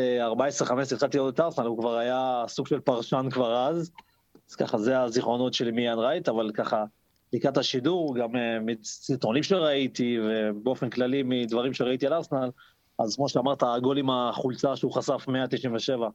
[0.61, 3.91] 14-15 התחלתי לראות את ארסנל, הוא כבר היה סוג של פרשן כבר אז,
[4.49, 6.83] אז ככה זה הזיכרונות שלי מיאן רייט, אבל ככה
[7.33, 8.29] לקראת השידור, גם
[8.61, 12.49] מסרטונים שראיתי, ובאופן כללי מדברים שראיתי על ארסנל,
[12.99, 16.09] אז כמו שאמרת, הגול עם החולצה שהוא חשף 197,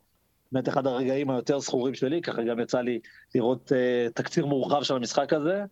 [0.52, 3.00] באמת אחד הרגעים היותר זכורים שלי, ככה גם יצא לי
[3.34, 5.64] לראות uh, תקציר מורחב של המשחק הזה,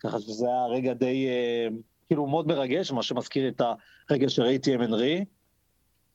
[0.00, 1.74] ככה שזה היה רגע די, uh,
[2.06, 3.62] כאילו מאוד מרגש, מה שמזכיר את
[4.10, 5.24] הרגע שראיתי עם הנרי.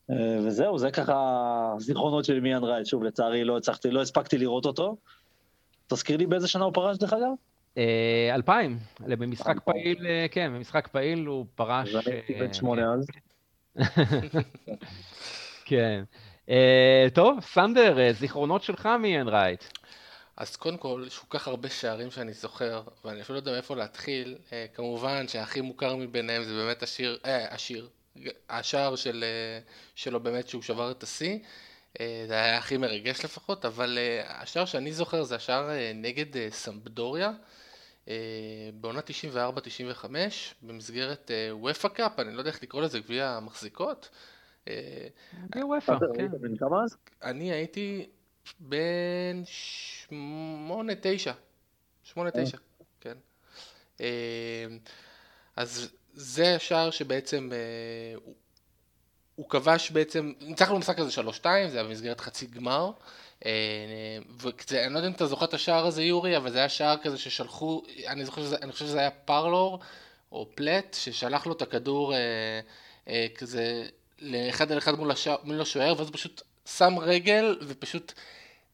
[0.10, 4.97] וזהו, זה ככה זיכרונות שלי מיאן רייט, שוב, לצערי לא הצלחתי, לא הספקתי לראות אותו.
[5.88, 7.32] תזכיר לי באיזה שנה הוא פרש, דרך אגב?
[8.34, 11.95] אלפיים, במשחק פעיל, כן, במשחק פעיל הוא פרש...
[11.95, 13.08] אז אני הייתי בן שמונה אז.
[15.66, 16.03] כן.
[17.14, 19.64] טוב, סנדר, זיכרונות שלך מיאן רייט.
[20.38, 23.76] אז קודם כל, יש כל כך הרבה שערים שאני זוכר, ואני אפילו לא יודע מאיפה
[23.76, 24.38] להתחיל.
[24.74, 27.89] כמובן שהכי מוכר מביניהם זה באמת השיר, אה, השיר,
[28.49, 29.24] השער של,
[29.95, 31.39] שלו באמת שהוא שבר את השיא,
[31.99, 33.97] זה היה הכי מרגש לפחות, אבל
[34.28, 37.32] השער שאני זוכר זה השער נגד סמבדוריה,
[38.74, 38.99] בעונה
[40.03, 40.05] 94-95,
[40.61, 41.32] במסגרת
[41.70, 44.09] ופא קאפ, אני לא יודע איך לקרוא לזה, גביע המחזיקות.
[45.36, 46.28] גביע ופא, כן.
[47.24, 48.09] אני הייתי
[48.59, 51.34] בן שמונה, תשע.
[52.03, 52.57] שמונה, תשע,
[52.99, 53.18] כן.
[55.55, 58.36] אז זה השער שבעצם אה, הוא,
[59.36, 62.91] הוא כבש בעצם, ניצחנו במשחק הזה 3-2, זה היה במסגרת חצי גמר.
[63.45, 63.51] אה,
[64.39, 66.97] וזה, אני לא יודע אם אתה זוכר את השער הזה יורי, אבל זה היה שער
[66.97, 69.80] כזה ששלחו, אני זוכר שזה, אני חושב שזה היה פרלור
[70.32, 72.20] או פלט, ששלח לו את הכדור אה,
[73.07, 73.86] אה, כזה
[74.20, 76.41] לאחד על אחד מול, השער, מול השוער, ואז פשוט
[76.78, 78.13] שם רגל, ופשוט,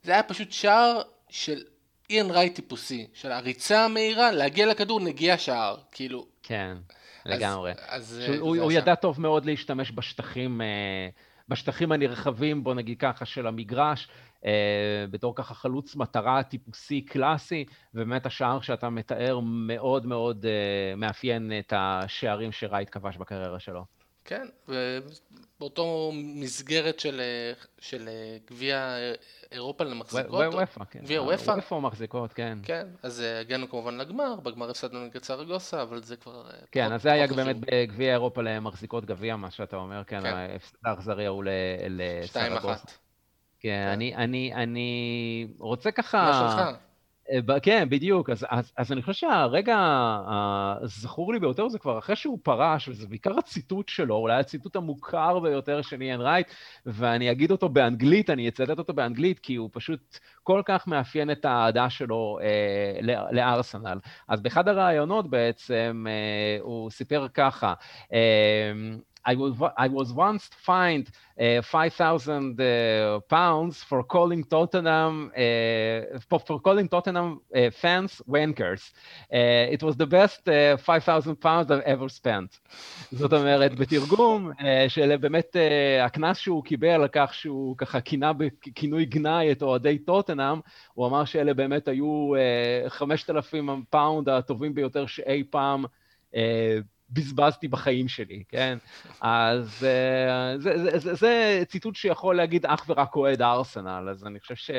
[0.04, 1.64] זה היה פשוט שער של
[2.10, 6.26] איין רייט טיפוסי, של הריצה המהירה, להגיע לכדור, נגיע שער, כאילו.
[6.44, 6.78] כן.
[7.26, 7.72] לגמרי.
[7.72, 10.62] אז, אז הוא, הוא ידע טוב מאוד להשתמש בשטחים,
[11.50, 14.08] בשטחים הנרחבים, בוא נגיד ככה, של המגרש,
[15.12, 20.46] בתור ככה חלוץ מטרה טיפוסי קלאסי, ובאמת השער שאתה מתאר מאוד מאוד
[20.98, 23.86] מאפיין את השערים שרייט כבש בקריירה שלו.
[24.26, 27.22] כן, ובאותו מסגרת של,
[27.80, 28.10] של
[28.52, 28.96] גביע
[29.52, 30.54] אירופה למחזיקות.
[30.54, 31.00] וופא, כן.
[31.00, 31.52] גביע וופא.
[31.52, 32.58] וופא מחזיקות, כן.
[32.64, 36.50] כן, אז הגענו כמובן לגמר, בגמר הפסדנו נגד סרגוסה, אבל זה כבר...
[36.72, 41.26] כן, אז זה היה באמת בגביע אירופה למחזיקות גביע, מה שאתה אומר, כן, ההפסד האכזרי
[41.26, 41.44] הוא
[41.90, 42.74] לסרגוסה.
[42.74, 42.90] 2-1.
[43.60, 46.18] כן, אני, אני, אני רוצה ככה...
[46.18, 46.78] מה שלך?
[47.64, 48.30] כן, בדיוק.
[48.30, 49.78] אז, אז, אז אני חושב שהרגע
[50.82, 55.40] הזכור לי ביותר זה כבר אחרי שהוא פרש, וזה בעיקר הציטוט שלו, אולי הציטוט המוכר
[55.40, 56.48] ביותר של איין רייט,
[56.86, 61.46] ואני אגיד אותו באנגלית, אני אצטט אותו באנגלית, כי הוא פשוט כל כך מאפיין את
[61.46, 64.00] האהדה שלו אה, לארסנל.
[64.28, 67.74] אז באחד הראיונות בעצם אה, הוא סיפר ככה,
[68.14, 68.72] אה,
[69.27, 71.11] I was, I was once fined
[71.41, 77.41] uh, 5,000 uh, pounds for calling Tottenham uh, for, for, calling Tottenham
[77.73, 78.93] fans wankers.
[79.31, 82.61] it was the best 5,000 pounds I've ever spent.
[83.13, 84.51] זאת אומרת, בתרגום,
[84.89, 85.57] של באמת
[86.03, 90.61] הקנס שהוא קיבל על כך שהוא ככה כינה בכינוי גנאי את אוהדי טוטנאם,
[90.95, 92.31] הוא אמר שאלה באמת היו
[92.89, 95.85] 5,000 פאונד הטובים ביותר שאי פעם
[97.14, 98.78] בזבזתי בחיים שלי, כן?
[99.22, 104.40] אז אה, זה, זה, זה, זה ציטוט שיכול להגיד אך ורק אוהד ארסנל, אז אני
[104.40, 104.72] חושב ש,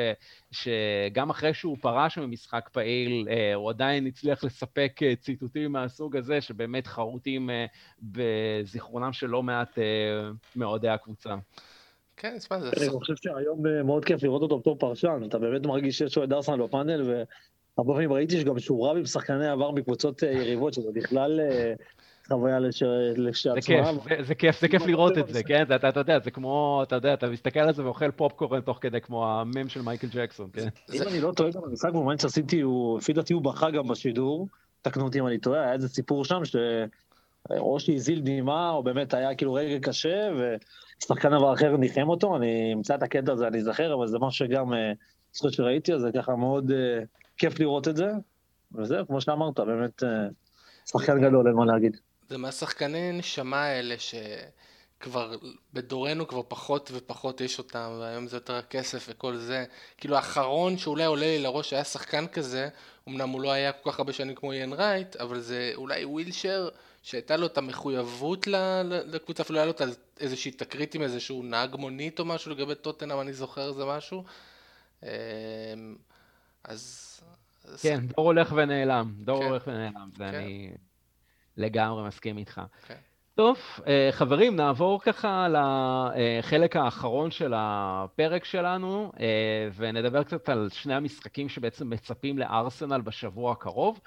[0.51, 6.41] שגם אחרי שהוא פרש ממשחק פעיל, uh, הוא עדיין הצליח לספק uh, ציטוטים מהסוג הזה,
[6.41, 7.49] שבאמת חרוטים
[8.01, 9.79] בזיכרונם של לא מעט
[10.55, 11.35] מאוהדי הקבוצה.
[12.17, 12.69] כן, תשמע, זה...
[12.77, 16.63] אני חושב שהיום מאוד כיף לראות אותו בתור פרשן, אתה באמת מרגיש שיש אוהד ארסנל
[16.63, 21.39] בפאנל, והרבה פעמים ראיתי שגם שהוא רב עם שחקני עבר מקבוצות יריבות, שזה בכלל...
[22.33, 22.59] חוויה
[23.17, 23.61] לשעצמה.
[23.61, 25.63] זה כיף, זה כיף, זה כיף לראות את זה, כן?
[25.75, 29.31] אתה יודע, זה כמו, אתה יודע, אתה מסתכל על זה ואוכל פופקורן תוך כדי כמו
[29.31, 30.67] המם של מייקל ג'קסון, כן?
[30.93, 32.61] אם אני לא טועה, גם המשחק במנצ'ר סיטי,
[32.97, 34.47] לפי דעתי הוא בכה גם בשידור,
[34.81, 36.55] תקנו אותי אם אני טועה, היה איזה סיפור שם ש...
[37.51, 40.29] או שהזיל דמעה, או באמת היה כאילו רגע קשה,
[41.01, 44.45] ושחקן עבר אחר ניחם אותו, אני אמצא את הקטע הזה, אני אזכר, אבל זה משהו
[44.45, 44.73] שגם,
[45.33, 47.05] זכות אה, שראיתי, אז זה ככה מאוד uh,
[47.37, 48.11] כיף לראות את זה,
[48.71, 50.05] וזהו, כמו שאמרת, באמת uh,
[50.91, 51.97] שחקן גדול, אין מה להגיד.
[52.29, 55.35] זה מהשחקני נשמה האלה שכבר
[55.73, 59.65] בדורנו כבר פחות ופחות יש אותם, והיום זה יותר הכסף וכל זה.
[59.97, 62.69] כאילו האחרון שאולי עולה לי לראש היה שחקן כזה,
[63.09, 66.69] אמנם הוא לא היה כל כך הרבה שנים כמו איין רייט, אבל זה אולי ווילשר.
[67.03, 68.47] שהייתה לו את המחויבות
[68.87, 69.73] לקבוצה, אפילו היה לו
[70.19, 74.23] איזושהי תקרית עם איזשהו נהג מונית או משהו לגבי טוטנאם, אני זוכר איזה משהו.
[75.03, 75.09] אמ,
[76.63, 77.09] אז...
[77.81, 79.45] כן, דור הולך ונעלם, דור כן.
[79.45, 80.81] הולך ונעלם, ואני כן.
[81.57, 82.61] לגמרי מסכים איתך.
[82.87, 82.95] כן.
[83.35, 90.93] טוב, אה, חברים, נעבור ככה לחלק האחרון של הפרק שלנו, אה, ונדבר קצת על שני
[90.93, 93.99] המשחקים שבעצם מצפים לארסנל בשבוע הקרוב.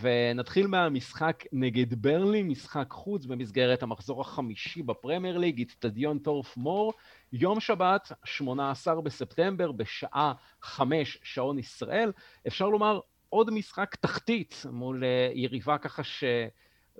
[0.00, 6.92] ונתחיל מהמשחק נגד ברלי, משחק חוץ במסגרת המחזור החמישי בפרמייר ליג, איצטדיון טורף מור,
[7.32, 12.12] יום שבת, 18 בספטמבר, בשעה 5 שעון ישראל.
[12.46, 16.02] אפשר לומר עוד משחק תחתית מול אה, יריבה ככה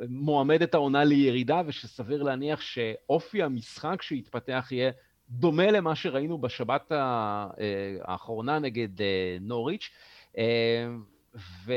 [0.05, 4.90] שמועמדת העונה לירידה, ושסביר להניח שאופי המשחק שיתפתח יהיה
[5.30, 7.47] דומה למה שראינו בשבת אה,
[8.03, 9.90] האחרונה נגד אה, נוריץ'.
[11.36, 11.72] ו...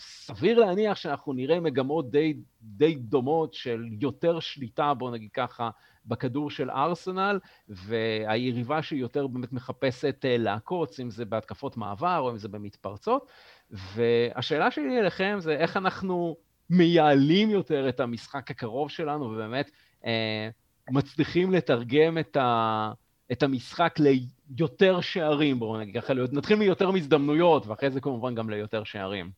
[0.00, 5.70] סביר להניח שאנחנו נראה מגמות די, די דומות של יותר שליטה, בואו נגיד ככה,
[6.06, 7.38] בכדור של ארסנל,
[7.68, 13.30] והיריבה שיותר באמת מחפשת אה, לעקוץ, אם זה בהתקפות מעבר או אם זה במתפרצות.
[13.70, 16.36] והשאלה שלי אליכם זה איך אנחנו
[16.70, 19.70] מייעלים יותר את המשחק הקרוב שלנו, ובאמת
[20.06, 20.48] אה,
[20.90, 22.92] מצליחים לתרגם את, ה,
[23.32, 28.84] את המשחק ליותר שערים, בואו נגיד ככה, נתחיל מיותר מזדמנויות, ואחרי זה כמובן גם ליותר
[28.84, 29.30] שערים.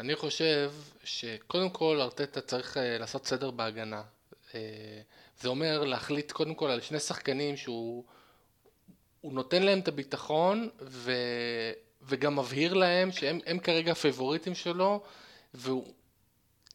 [0.00, 0.72] אני חושב
[1.04, 4.02] שקודם כל ארטטה צריך uh, לעשות סדר בהגנה.
[4.50, 4.54] Uh,
[5.40, 8.04] זה אומר להחליט קודם כל על שני שחקנים שהוא
[9.24, 11.12] נותן להם את הביטחון ו,
[12.02, 15.02] וגם מבהיר להם שהם כרגע הפייבוריטים שלו
[15.54, 15.94] והוא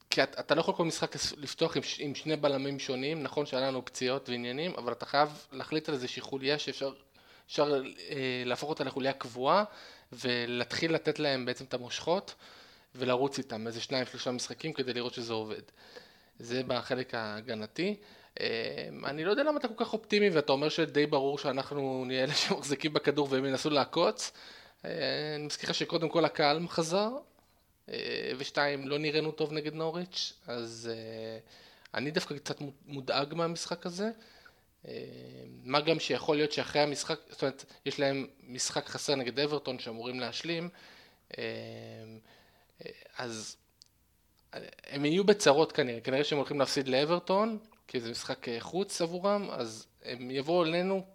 [0.10, 3.68] כי אתה, אתה לא יכול כל משחק לפתוח עם, עם שני בלמים שונים, נכון שהיה
[3.68, 6.94] לנו פציעות ועניינים, אבל אתה חייב להחליט על איזושהי חוליה שאפשר
[7.46, 9.64] אפשר, אה, להפוך אותה לחוליה קבועה
[10.12, 12.36] ולהתחיל לתת להם בעצם את המושכות.
[12.96, 15.62] ולרוץ איתם איזה שניים שלושה משחקים כדי לראות שזה עובד.
[16.40, 17.96] זה בחלק ההגנתי.
[18.40, 18.46] אמ,
[19.06, 22.34] אני לא יודע למה אתה כל כך אופטימי ואתה אומר שדי ברור שאנחנו נהיה אלה
[22.34, 24.32] שמחזיקים בכדור והם ינסו לעקוץ.
[24.86, 24.92] אה,
[25.36, 27.33] אני מזכיר לך שקודם כל הקהל חזר, אה,
[28.38, 31.40] ושתיים, לא נראינו טוב נגד נוריץ', אז אה,
[31.94, 34.10] אני דווקא קצת מודאג מהמשחק הזה.
[35.64, 40.20] מה גם שיכול להיות שאחרי המשחק, זאת אומרת, יש להם משחק חסר נגד אברטון שאמורים
[40.20, 40.70] להשלים.
[43.18, 43.58] אז
[44.84, 49.50] הם יהיו בצרות כנראה, כנראה שהם הולכים להפסיד לאברטון, כי זה משחק אה, חוץ עבורם,
[49.52, 51.06] אז הם יבואו אלינו,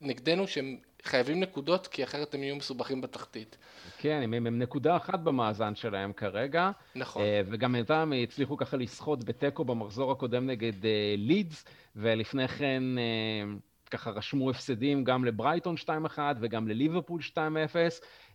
[0.00, 3.56] נגדנו, שהם חייבים נקודות, כי אחרת הם יהיו מסובכים בתחתית.
[3.98, 6.70] כן, הם, הם נקודה אחת במאזן שלהם כרגע.
[6.94, 7.22] נכון.
[7.22, 10.86] Uh, וגם איתם הצליחו ככה לסחוט בתיקו במחזור הקודם נגד uh,
[11.16, 11.64] לידס,
[11.96, 15.74] ולפני כן uh, ככה רשמו הפסדים גם לברייטון
[16.16, 17.36] 2-1 וגם לליברפול 2-0.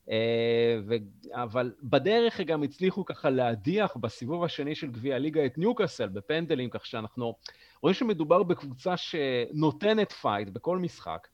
[0.09, 0.93] אה, ו...
[1.34, 6.86] אבל בדרך גם הצליחו ככה להדיח בסיבוב השני של גביע הליגה את ניוקאסל בפנדלים, כך
[6.86, 7.36] שאנחנו
[7.82, 11.28] רואים שמדובר בקבוצה שנותנת פייט בכל משחק.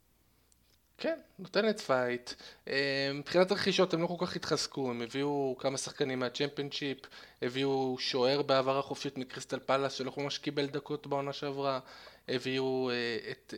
[1.03, 2.31] כן, נותנת פייט.
[2.67, 6.97] אה, מבחינת רכישות הם לא כל כך התחזקו, הם הביאו כמה שחקנים מהצ'מפיונשיפ,
[7.41, 11.79] הביאו שוער בעברה חופשית מקריסטל פלאס שלא ממש קיבל דקות בעונה שעברה,
[12.27, 13.53] הביאו אה, את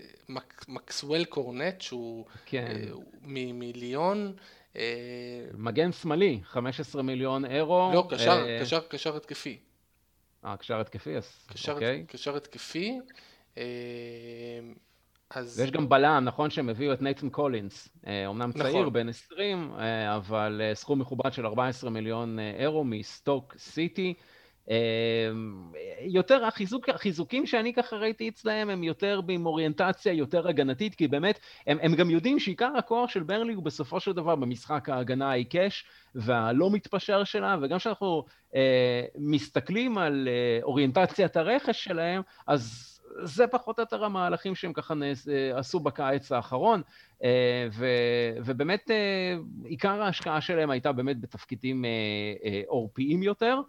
[0.67, 2.81] מקסוול קורנט שהוא כן.
[3.21, 4.33] מליון.
[4.75, 4.81] אה,
[5.53, 7.91] מגן שמאלי, 15 מיליון אירו.
[7.93, 9.57] לא, קשר, אה, קשר, קשר התקפי.
[10.45, 12.05] אה, קשר התקפי, אז קשר, אוקיי.
[12.07, 12.99] קשר התקפי.
[15.31, 15.59] אה, אז...
[15.59, 17.89] ויש גם בלם, נכון שהם הביאו את נייטן קולינס,
[18.25, 18.61] אומנם נכון.
[18.61, 19.73] צעיר, בן 20,
[20.15, 24.13] אבל סכום מכובד של 14 מיליון אירו מסטוק סיטי.
[26.01, 31.39] יותר החיזוק, החיזוקים שאני ככה ראיתי אצלהם הם יותר עם אוריינטציה יותר הגנתית, כי באמת
[31.67, 35.85] הם, הם גם יודעים שעיקר הכוח של ברנלי הוא בסופו של דבר במשחק ההגנה העיקש
[36.15, 43.79] והלא מתפשר שלה, וגם כשאנחנו אה, מסתכלים על אה, אוריינטציית הרכש שלהם, אז זה פחות
[43.79, 46.81] או יותר המהלכים שהם ככה נס, אה, עשו בקיץ האחרון,
[47.23, 47.85] אה, ו,
[48.45, 49.35] ובאמת אה,
[49.65, 51.85] עיקר ההשקעה שלהם הייתה באמת בתפקידים
[52.67, 53.61] עורפיים יותר.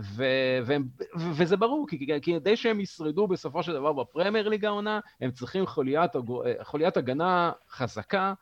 [0.00, 0.24] ו,
[0.62, 0.74] ו,
[1.16, 6.10] וזה ברור, כי כדי שהם ישרדו בסופו של דבר בפרמייר ליג העונה, הם צריכים חוליית,
[6.62, 8.34] חוליית הגנה חזקה,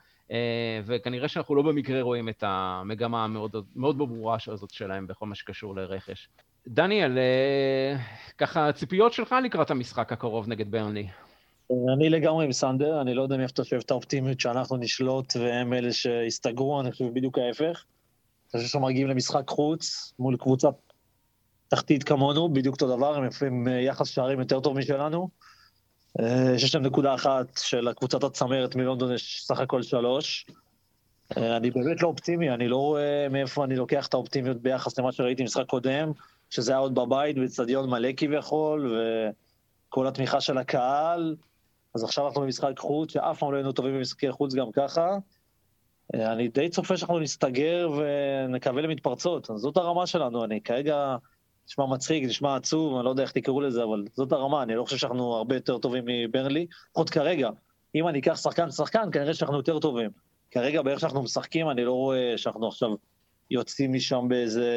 [0.84, 5.76] וכנראה שאנחנו לא במקרה רואים את המגמה המאוד מאוד ברורה הזאת שלהם בכל מה שקשור
[5.76, 6.28] לרכש.
[6.68, 7.18] דניאל,
[8.38, 11.06] ככה, ציפיות שלך לקראת המשחק הקרוב נגד ברנלי.
[11.94, 15.72] אני לגמרי עם סנדר, אני לא יודע מאיפה אתה חושב את האופטימיות שאנחנו נשלוט והם
[15.72, 17.84] אלה שיסתגרו, אני חושב בדיוק ההפך.
[18.54, 20.68] אני חושב שהם מגיעים למשחק חוץ מול קבוצה
[21.68, 25.28] תחתית כמונו, בדיוק אותו דבר, הם עם יחס שערים יותר טוב משלנו.
[26.20, 30.46] אה, יש להם נקודה אחת של קבוצת הצמרת מלונדון, יש סך הכל שלוש.
[31.36, 35.12] אה, אני באמת לא אופטימי, אני לא רואה מאיפה אני לוקח את האופטימיות ביחס למה
[35.12, 36.12] שראיתי במשחק קודם,
[36.50, 38.96] שזה היה עוד בבית, באצטדיון מלא כביכול,
[39.88, 41.36] וכל התמיכה של הקהל.
[41.94, 45.18] אז עכשיו אנחנו במשחק חוץ, שאף פעם לא היינו טובים במשחקי חוץ גם ככה.
[46.14, 51.16] אה, אני די צופה שאנחנו נסתגר ונקווה למתפרצות, אז זאת הרמה שלנו, אני כרגע,
[51.68, 54.84] נשמע מצחיק, נשמע עצוב, אני לא יודע איך תקראו לזה, אבל זאת הרמה, אני לא
[54.84, 57.50] חושב שאנחנו הרבה יותר טובים מברנלי, לפחות כרגע.
[57.94, 60.10] אם אני אקח שחקן שחקן, כנראה שאנחנו יותר טובים.
[60.50, 62.90] כרגע באיך שאנחנו משחקים, אני לא רואה שאנחנו עכשיו
[63.50, 64.70] יוצאים משם באיזה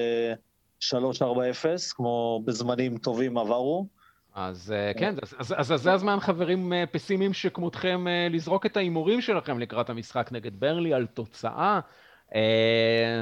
[0.81, 3.87] 3-4-0, כמו בזמנים טובים עברו.
[4.35, 8.77] אז אה, כן, אז, אז, אז זה הזמן, חברים אה, פסימיים שכמותכם, אה, לזרוק את
[8.77, 11.79] ההימורים שלכם לקראת המשחק נגד ברלי על תוצאה.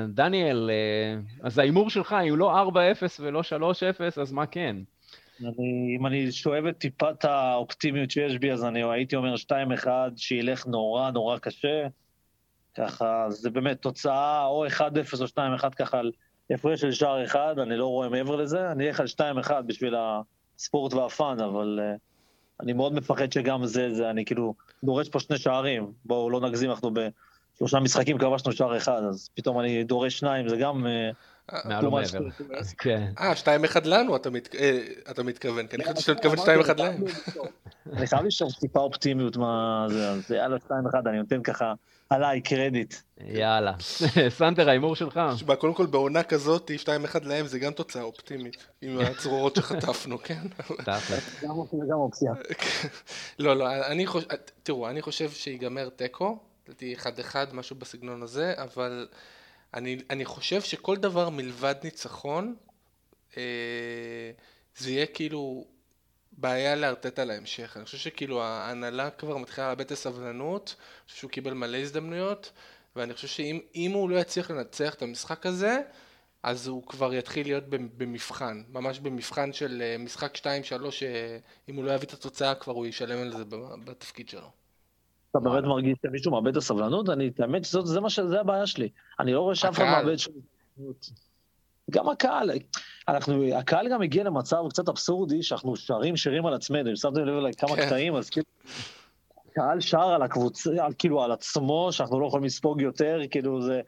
[0.07, 0.69] דניאל,
[1.43, 2.73] אז ההימור שלך, אם לא 4-0
[3.19, 4.75] ולא 3-0, אז מה כן?
[5.41, 10.67] אני, אם אני שואב את טיפת האופטימיות שיש בי, אז אני הייתי אומר 2-1, שילך
[10.67, 11.87] נורא נורא קשה.
[12.77, 14.81] ככה, זה באמת תוצאה או 1-0
[15.21, 16.01] או 2-1 ככה
[16.51, 19.05] הפרש של שער אחד, אני לא רואה מעבר לזה, אני אלך על
[19.41, 19.95] 2-1 בשביל.
[20.59, 21.99] הספורט והפאן, אבל uh,
[22.63, 25.91] אני מאוד מפחד שגם זה, זה, אני כאילו דורש פה שני שערים.
[26.05, 26.91] בואו לא נגזים, אנחנו
[27.55, 30.85] בשלושה משחקים כבשנו שער אחד, אז פתאום אני דורש שניים, זה גם...
[30.85, 31.15] אה,
[31.65, 32.29] מעל ומעבר.
[32.77, 33.11] כן.
[33.19, 37.03] אה, שתיים אחד לנו אתה מתכוון, כי אני חושב שאתה מתכוון שתיים אחד להם.
[37.93, 41.73] אני חייב לשאול טיפה אופטימיות מה זה, אז יאללה שתיים אחד, אני נותן ככה
[42.09, 42.93] עליי קרדיט.
[43.17, 43.73] יאללה.
[44.37, 45.19] סנדר, ההימור שלך.
[45.35, 46.71] תשמע, קודם כל בעונה כזאת,
[47.15, 50.41] 2-1 להם זה גם תוצאה אופטימית, עם הצרורות שחטפנו, כן?
[51.87, 52.33] גם אופציה.
[53.39, 54.27] לא, לא, אני חושב,
[54.63, 56.95] תראו, אני חושב שיגמר תיקו, לדעתי
[57.31, 59.07] 1-1, משהו בסגנון הזה, אבל
[60.09, 62.55] אני חושב שכל דבר מלבד ניצחון,
[63.37, 64.31] אה,
[64.77, 65.65] זה יהיה כאילו
[66.31, 67.77] בעיה לארטטה להמשך.
[67.77, 72.51] אני חושב שכאילו ההנהלה כבר מתחילה לאבד את הסבלנות, אני חושב שהוא קיבל מלא הזדמנויות,
[72.95, 75.81] ואני חושב שאם הוא לא יצליח לנצח את המשחק הזה,
[76.43, 81.91] אז הוא כבר יתחיל להיות במבחן, ממש במבחן של אה, משחק 2-3, שאם הוא לא
[81.91, 83.43] יביא את התוצאה כבר הוא ישלם על זה
[83.85, 84.49] בתפקיד שלו.
[85.31, 87.09] אתה באמת מרגיש שמישהו מאבד את הסבלנות?
[87.09, 88.89] אני, האמת שזה הבעיה שלי.
[89.19, 90.33] אני לא רואה שאף אחד מאבד שום...
[91.89, 92.51] גם הקהל,
[93.07, 97.37] אנחנו, הקהל גם הגיע למצב קצת אבסורדי, שאנחנו שרים שירים על עצמנו, אם שמתם לב
[97.37, 97.85] אליי כמה כן.
[97.85, 98.45] קטעים, אז כאילו,
[99.51, 103.81] הקהל שר על הקבוצה, על, כאילו על עצמו, שאנחנו לא יכולים לספוג יותר, כאילו זה,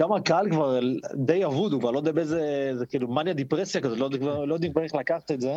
[0.00, 0.80] גם הקהל כבר
[1.14, 4.72] די אבוד, הוא כבר לא יודע באיזה, זה כאילו מניה דיפרסיה כזאת, לא, לא יודעים
[4.72, 5.54] כבר איך לקחת את זה.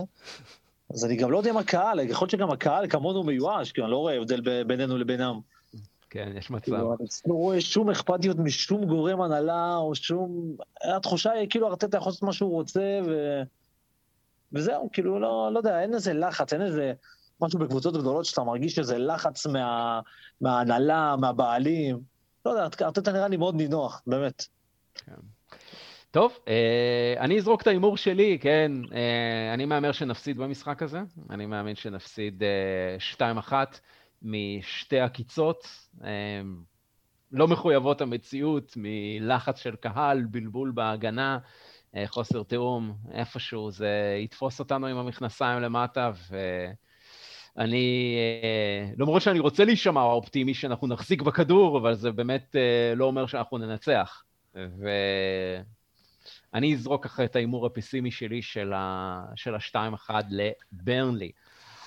[0.93, 3.91] אז אני גם לא יודע אם הקהל, יכול להיות שגם הקהל כמונו מיואש, כי אני
[3.91, 5.39] לא רואה הבדל בינינו לבינם.
[6.09, 6.63] כן, יש מצב.
[6.63, 10.55] כאילו, אני לא רואה שום אכפתיות משום גורם הנהלה, או שום...
[10.83, 13.41] התחושה היא כאילו ארטטה יכול לעשות מה שהוא רוצה, ו...
[14.53, 16.93] וזהו, כאילו, לא, לא יודע, אין איזה לחץ, אין איזה
[17.41, 19.99] משהו בקבוצות גדולות שאתה מרגיש שזה לחץ מה...
[20.41, 21.99] מההנהלה, מהבעלים.
[22.45, 24.45] לא יודע, ארטטה נראה לי מאוד נינוח, באמת.
[24.93, 25.13] כן.
[26.11, 31.45] טוב, אה, אני אזרוק את ההימור שלי, כן, אה, אני מהמר שנפסיד במשחק הזה, אני
[31.45, 33.53] מאמין שנפסיד אה, 2-1.
[34.21, 35.67] משתי עקיצות,
[37.31, 41.39] לא מחויבות המציאות, מלחץ של קהל, בלבול בהגנה,
[41.95, 46.11] אה, חוסר תיאום, איפשהו זה יתפוס אותנו עם המכנסיים למטה,
[47.55, 53.05] ואני, אה, למרות שאני רוצה להישמע אופטימי שאנחנו נחזיק בכדור, אבל זה באמת אה, לא
[53.05, 54.23] אומר שאנחנו ננצח.
[56.53, 61.31] ואני אזרוק אחרי את ההימור הפסימי שלי של ה-2-1 לברנלי.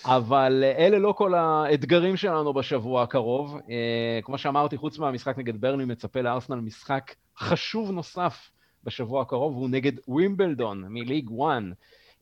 [0.05, 3.61] אבל אלה לא כל האתגרים שלנו בשבוע הקרוב.
[3.71, 8.51] אה, כמו שאמרתי, חוץ מהמשחק נגד ברני, מצפה לארסנל משחק חשוב נוסף
[8.85, 11.63] בשבוע הקרוב, והוא נגד ווימבלדון מליג 1.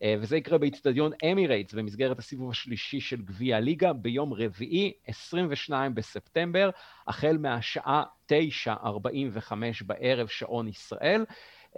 [0.03, 6.70] אה, וזה יקרה באיצטדיון אמירייטס במסגרת הסיבוב השלישי של גביע הליגה ביום רביעי, 22 בספטמבר,
[7.07, 8.03] החל מהשעה
[8.33, 11.24] 9:45 בערב שעון ישראל.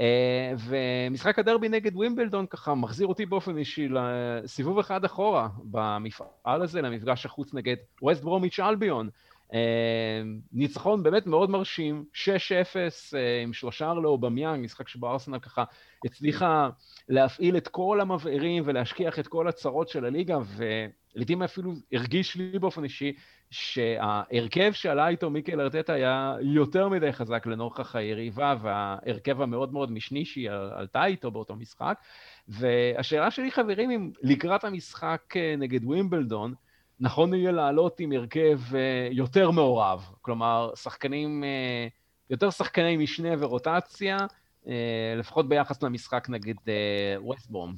[0.00, 6.82] אה, ומשחק הדרבי נגד ווימבלדון ככה מחזיר אותי באופן אישי לסיבוב אחד אחורה במפעל הזה,
[6.82, 9.08] למפגש החוץ נגד ווסט ברומיץ' אלביון.
[10.52, 12.18] ניצחון באמת מאוד מרשים, 6-0
[13.42, 15.64] עם שלושה לאובמיאנג, משחק שבו ארסנל ככה
[16.04, 16.70] הצליחה
[17.08, 22.84] להפעיל את כל המבערים ולהשכיח את כל הצרות של הליגה, ולעיתים אפילו הרגיש לי באופן
[22.84, 23.12] אישי
[23.50, 30.24] שההרכב שעלה איתו מיקל ארטטה היה יותר מדי חזק לנוכח היריבה וההרכב המאוד מאוד משני
[30.24, 31.98] שהיא עלתה איתו באותו משחק.
[32.48, 36.54] והשאלה שלי, חברים, אם לקראת המשחק אה, נגד ווימבלדון,
[37.00, 41.86] נכון יהיה לעלות עם הרכב אה, יותר מעורב, כלומר, שחקנים, אה,
[42.30, 44.18] יותר שחקני משנה ורוטציה,
[45.16, 46.54] לפחות ביחס למשחק נגד
[47.16, 47.74] ווסטבורם.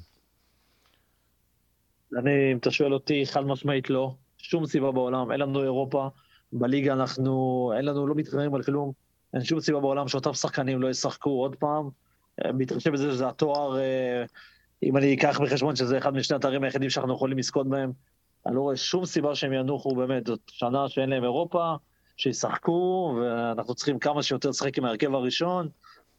[2.19, 4.15] אני, אם אתה שואל אותי, חד משמעית לא.
[4.37, 6.09] שום סיבה בעולם, אין לנו אירופה,
[6.53, 8.91] בליגה אנחנו, אין לנו, לא מתחרים על כלום,
[9.33, 11.89] אין שום סיבה בעולם שאותם שחקנים לא ישחקו עוד פעם.
[12.53, 14.25] מתחשב בזה שזה התואר, אה,
[14.83, 17.91] אם אני אקח בחשבון שזה אחד משני התארים היחידים שאנחנו יכולים לזכות בהם,
[18.45, 21.73] אני לא רואה שום סיבה שהם ינוחו באמת, זאת שנה שאין להם אירופה,
[22.17, 25.69] שישחקו, ואנחנו צריכים כמה שיותר לשחק עם ההרכב הראשון,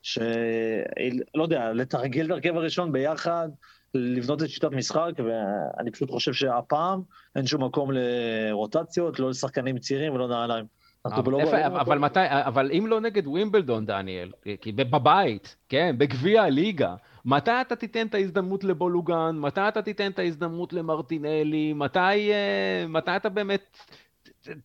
[0.02, 3.48] שלא יודע, לתרגל את ההרכב הראשון ביחד,
[3.94, 7.02] לבנות את שיטת משחק, ואני פשוט חושב שהפעם
[7.36, 10.64] אין שום מקום לרוטציות, לא לשחקנים צעירים ולא נעליים.
[11.04, 14.30] אבל, איפה, אבל, מתי, אבל אם לא נגד ווימבלדון, דניאל,
[14.66, 16.94] בבית, כן, בגביע הליגה,
[17.24, 19.36] מתי אתה תיתן את ההזדמנות לבולוגן?
[19.38, 21.72] מתי אתה תיתן את ההזדמנות למרטינלי?
[21.72, 23.78] מתי, אה, מתי אתה באמת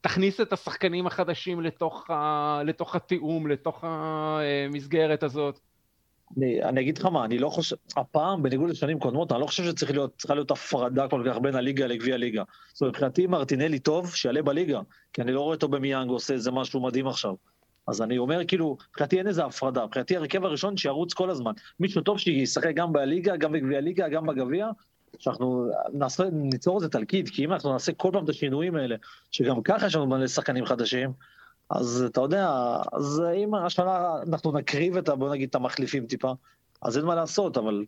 [0.01, 5.59] תכניס את השחקנים החדשים לתוך, ה, לתוך התיאום, לתוך המסגרת הזאת?
[6.37, 9.63] אני, אני אגיד לך מה, אני לא חושב, הפעם, בניגוד לשנים קודמות, אני לא חושב
[9.63, 12.43] שצריכה להיות, להיות הפרדה כל כך בין הליגה לגביע הליגה.
[12.73, 14.79] זאת אומרת, מבחינתי מרטינלי טוב, שיעלה בליגה,
[15.13, 17.33] כי אני לא רואה אותו במיאנג עושה איזה משהו מדהים עכשיו.
[17.89, 21.51] אז אני אומר, כאילו, מבחינתי אין איזה הפרדה, מבחינתי הרכב הראשון שירוץ כל הזמן.
[21.79, 24.69] מישהו טוב שישחק גם בליגה, גם בגביע הליגה, גם בגביע,
[25.19, 28.95] שאנחנו נעשה, ניצור איזה תלכיד, כי אם אנחנו נעשה כל פעם את השינויים האלה,
[29.31, 31.11] שגם ככה יש לנו מלא שחקנים חדשים,
[31.69, 36.33] אז אתה יודע, אז אם השנה אנחנו נקריב את, בוא נגיד, את המחליפים טיפה,
[36.81, 37.85] אז אין מה לעשות, אבל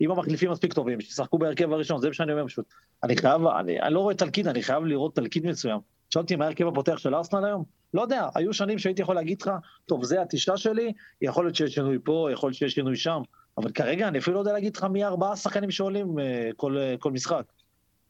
[0.00, 2.64] אם המחליפים מספיק טובים, שישחקו בהרכב הראשון, זה מה שאני אומר פשוט.
[3.02, 5.80] אני חייב, אני, אני לא רואה תלכיד, אני חייב לראות תלכיד מסוים.
[6.10, 7.81] שאלתי מה ההרכב הפותח של ארסנל היום?
[7.94, 9.50] לא יודע, היו שנים שהייתי יכול להגיד לך,
[9.86, 13.22] טוב, זה התשעה שלי, יכול להיות שיש שינוי פה, יכול להיות שיש שינוי שם,
[13.58, 16.22] אבל כרגע אני אפילו לא יודע להגיד לך מי ארבעה שחקנים שעולים uh,
[16.56, 17.42] כל, uh, כל משחק.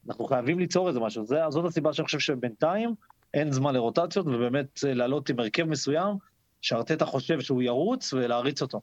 [0.09, 2.95] אנחנו חייבים ליצור איזה משהו, זה, זאת הסיבה שאני חושב שבינתיים
[3.35, 6.17] אין זמן לרוטציות, ובאמת אה, לעלות עם הרכב מסוים,
[6.61, 8.81] שארטטה חושב שהוא ירוץ ולהריץ אותו.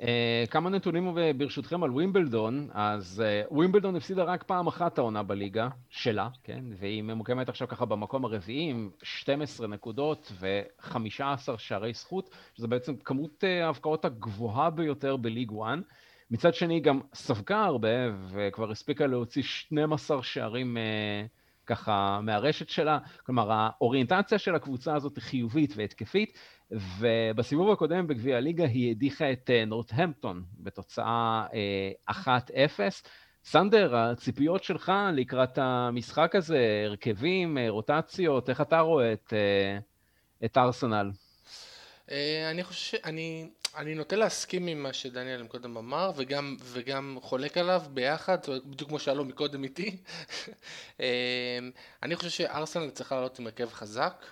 [0.00, 0.04] Uh,
[0.50, 6.28] כמה נתונים ברשותכם על ווימבלדון, אז uh, ווימבלדון הפסידה רק פעם אחת העונה בליגה שלה,
[6.44, 6.64] כן?
[6.78, 13.44] והיא ממוקמת עכשיו ככה במקום הרביעי עם 12 נקודות ו-15 שערי זכות, שזה בעצם כמות
[13.62, 15.78] ההבקעות הגבוהה ביותר בליג 1.
[16.30, 17.88] מצד שני היא גם ספגה הרבה
[18.28, 25.22] וכבר הספיקה להוציא 12 שערים uh, ככה מהרשת שלה, כלומר האוריינטציה של הקבוצה הזאת היא
[25.22, 26.38] חיובית והתקפית,
[26.70, 31.46] ובסיבוב הקודם בגביע הליגה היא הדיחה את אה, נורטהמפטון בתוצאה
[32.10, 32.14] 1-0.
[32.56, 32.88] אה,
[33.44, 39.32] סנדר, הציפיות שלך לקראת המשחק הזה, הרכבים, אה, רוטציות, איך אתה רואה את,
[40.44, 41.10] את ארסנל?
[42.50, 47.82] אני חושב, אני, אני נוטה להסכים עם מה שדניאל קודם אמר, וגם, וגם חולק עליו
[47.90, 49.96] ביחד, בדיוק כמו שאלו מקודם איתי.
[51.00, 51.04] אמ,
[52.02, 54.24] אני חושב שארסנל צריכה לעלות עם הרכב חזק,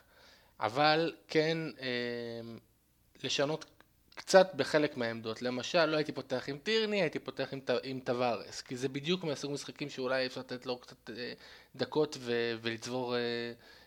[0.61, 2.59] אבל כן אמ,
[3.23, 3.65] לשנות
[4.15, 5.43] קצת בחלק מהעמדות.
[5.43, 9.53] למשל, לא הייתי פותח עם טירני, הייתי פותח עם, עם טווארס, כי זה בדיוק מהסוג
[9.53, 11.33] משחקים שאולי אפשר לתת לו קצת אה,
[11.77, 13.15] דקות ו, ולצבור...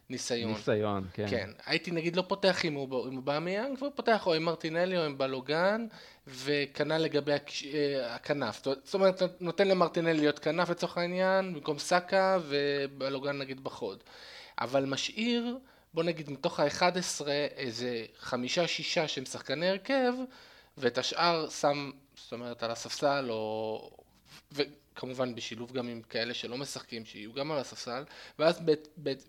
[0.09, 0.51] ניסיון.
[0.51, 1.25] ניסיון, כן.
[1.29, 1.49] כן.
[1.65, 5.87] הייתי נגיד לא פותח עם אובמיאנג, ופותח או עם מרטינלי או עם בלוגן,
[6.27, 8.63] וכנ"ל לגבי אה, הכנף.
[8.63, 14.03] זאת אומרת, נותן למרטינלי להיות כנף לצורך העניין, במקום סאקה, ובלוגן נגיד בחוד.
[14.59, 15.57] אבל משאיר,
[15.93, 20.13] בוא נגיד מתוך ה-11 איזה חמישה-שישה שהם שחקני הרכב,
[20.77, 23.91] ואת השאר שם, זאת אומרת, על הספסל, או...
[24.51, 28.03] וכמובן בשילוב גם עם כאלה שלא משחקים, שיהיו גם על הספסל,
[28.39, 29.25] ואז בית, בית,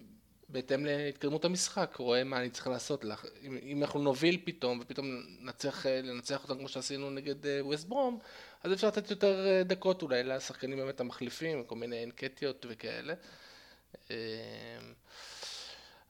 [0.49, 3.05] בהתאם להתקדמות המשחק, רואה מה אני צריך לעשות.
[3.43, 5.07] אם, אם אנחנו נוביל פתאום, ופתאום
[5.41, 8.19] נצליח אה, לנצח אותם כמו שעשינו נגד ווסט אה, ברום,
[8.65, 13.15] אז אפשר לתת יותר אה, דקות אולי לשחקנים באמת המחליפים, כל מיני אנקטיות וכאלה.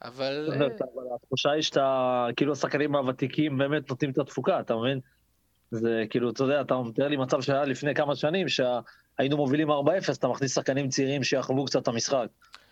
[0.02, 0.48] אבל...
[1.14, 5.00] התחושה היא שאתה, כאילו השחקנים הוותיקים באמת נותנים את התפוקה, אתה מבין?
[5.70, 9.72] זה כאילו, אתה יודע, אתה מתאר לי מצב שהיה לפני כמה שנים, שהיינו מובילים 4-0,
[10.18, 12.26] אתה מכניס שחקנים צעירים שיחוו קצת את המשחק.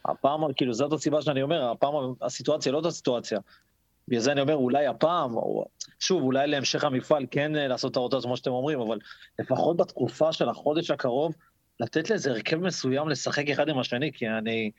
[0.04, 3.38] הפעם, כאילו, זאת הסיבה שאני אומר, הפעם הסיטואציה לא אותה סיטואציה.
[4.08, 5.64] בגלל זה אני אומר, אולי הפעם, או,
[6.00, 8.98] שוב, אולי להמשך המפעל כן אה, לעשות את הרוטציה כמו שאתם אומרים, אבל
[9.38, 11.34] לפחות בתקופה של החודש הקרוב,
[11.80, 14.70] לתת לאיזה הרכב מסוים לשחק אחד עם השני, כי אני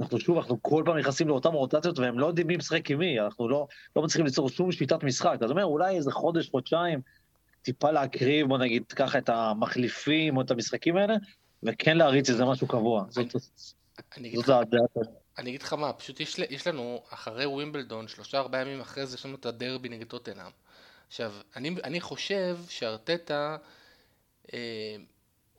[0.00, 3.20] אנחנו שוב, אנחנו כל פעם נכנסים לאותן רוטציות והם לא יודעים מי משחק עם מי,
[3.20, 3.66] אנחנו לא,
[3.96, 5.38] לא מצליחים ליצור שום שיטת משחק.
[5.44, 7.00] אז אומר, אולי איזה חודש, חודשיים,
[7.62, 11.14] טיפה להקריב, בוא נגיד, ככה את המחליפים או את המשחקים האלה,
[11.62, 13.04] וכן להריץ איזה משהו קבוע.
[13.08, 13.36] זאת.
[15.38, 19.16] אני אגיד לך מה, פשוט יש, יש לנו, אחרי ווימבלדון, שלושה ארבעה ימים אחרי זה,
[19.16, 20.50] יש לנו את הדרבי נגד טוטנאם.
[21.08, 23.56] עכשיו, אני, אני חושב שארטטה
[24.54, 24.96] אה,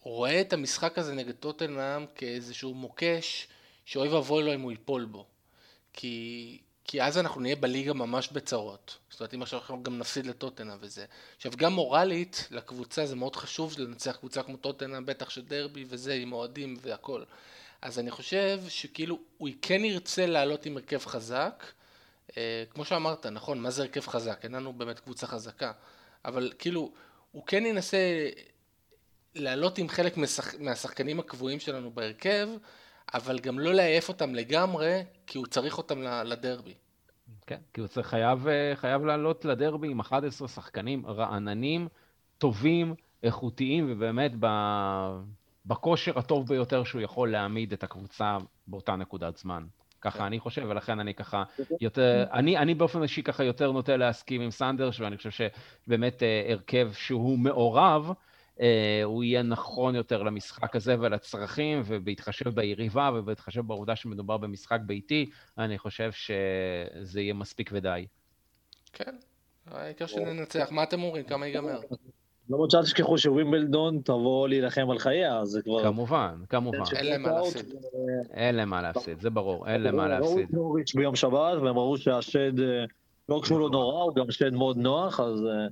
[0.02, 3.48] רואה את המשחק הזה נגד טוטנאם כאיזשהו מוקש
[3.86, 5.26] שאוי ואבוי לו אם הוא ייפול בו.
[5.94, 8.98] כי, כי אז אנחנו נהיה בליגה ממש בצרות.
[9.10, 11.06] זאת אומרת, אם עכשיו אנחנו גם נפסיד לטוטנאם וזה.
[11.38, 16.14] עכשיו, גם מורלית לקבוצה זה מאוד חשוב לנצח קבוצה כמו טוטנאם, בטח של דרבי וזה,
[16.14, 17.24] עם אוהדים והכל.
[17.82, 21.64] אז אני חושב שכאילו הוא כן ירצה לעלות עם הרכב חזק,
[22.38, 24.40] אה, כמו שאמרת, נכון, מה זה הרכב חזק?
[24.44, 25.72] אין לנו באמת קבוצה חזקה,
[26.26, 26.92] אבל כאילו,
[27.32, 28.30] הוא כן ינסה
[29.36, 30.56] לעלות עם חלק משח...
[30.60, 32.48] מהשחקנים הקבועים שלנו בהרכב,
[33.14, 36.74] אבל גם לא לעייף אותם לגמרי, כי הוא צריך אותם לדרבי.
[37.48, 41.88] כן, כי הוא צריך, חייב, אה, חייב לעלות לדרבי עם 11 שחקנים רעננים,
[42.38, 44.46] טובים, איכותיים, ובאמת ב...
[45.66, 49.66] בכושר הטוב ביותר שהוא יכול להעמיד את הקבוצה באותה נקודת זמן.
[50.02, 50.28] ככה.
[50.28, 51.44] אני חושב, ולכן אני ככה
[51.82, 55.30] יותר, אני, אני באופן אישי ככה יותר נוטה להסכים עם סנדרס, ואני חושב
[55.88, 58.12] שבאמת אה, הרכב שהוא מעורב,
[58.62, 65.30] אה, הוא יהיה נכון יותר למשחק הזה ולצרכים, ובהתחשב ביריבה ובהתחשב בעובדה שמדובר במשחק ביתי,
[65.58, 68.06] אני חושב שזה יהיה מספיק ודי.
[68.94, 69.16] כן,
[69.68, 70.68] העיקר שננצח.
[70.72, 71.24] מה אתם אומרים?
[71.24, 71.80] כמה ייגמר?
[72.52, 75.84] למרות שאל תשכחו שווימבלדון תבוא להילחם על חייה, זה כבר...
[75.84, 76.84] כמובן, כמובן.
[76.96, 77.74] אין להם מה להפסיד.
[78.34, 80.38] אין להם מה להפסיד, זה ברור, אין להם מה להפסיד.
[80.38, 82.86] ראו את נוריץ' ביום שבת, והם ראו שהשד, אה,
[83.30, 85.68] לא כשהוא לא נורא, הוא גם שד מאוד נוח, אז אה,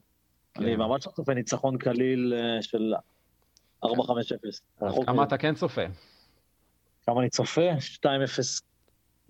[0.58, 0.80] אני כן.
[0.80, 2.94] ממש לא צופה ניצחון קליל אה, של
[3.86, 3.88] 4-5-0.
[4.82, 5.86] אז כמה אתה כן צופה?
[7.06, 7.70] כמה אני צופה?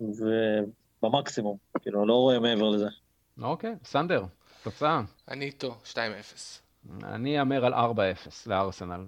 [1.02, 2.88] ובמקסימום, כאילו, לא רואה מעבר לזה.
[3.42, 4.24] אוקיי, סנדר,
[4.62, 5.02] תוצאה.
[5.28, 5.96] אני איתו, 2-0.
[7.02, 7.76] אני אאמר על 4-0
[8.46, 9.06] לארסנל.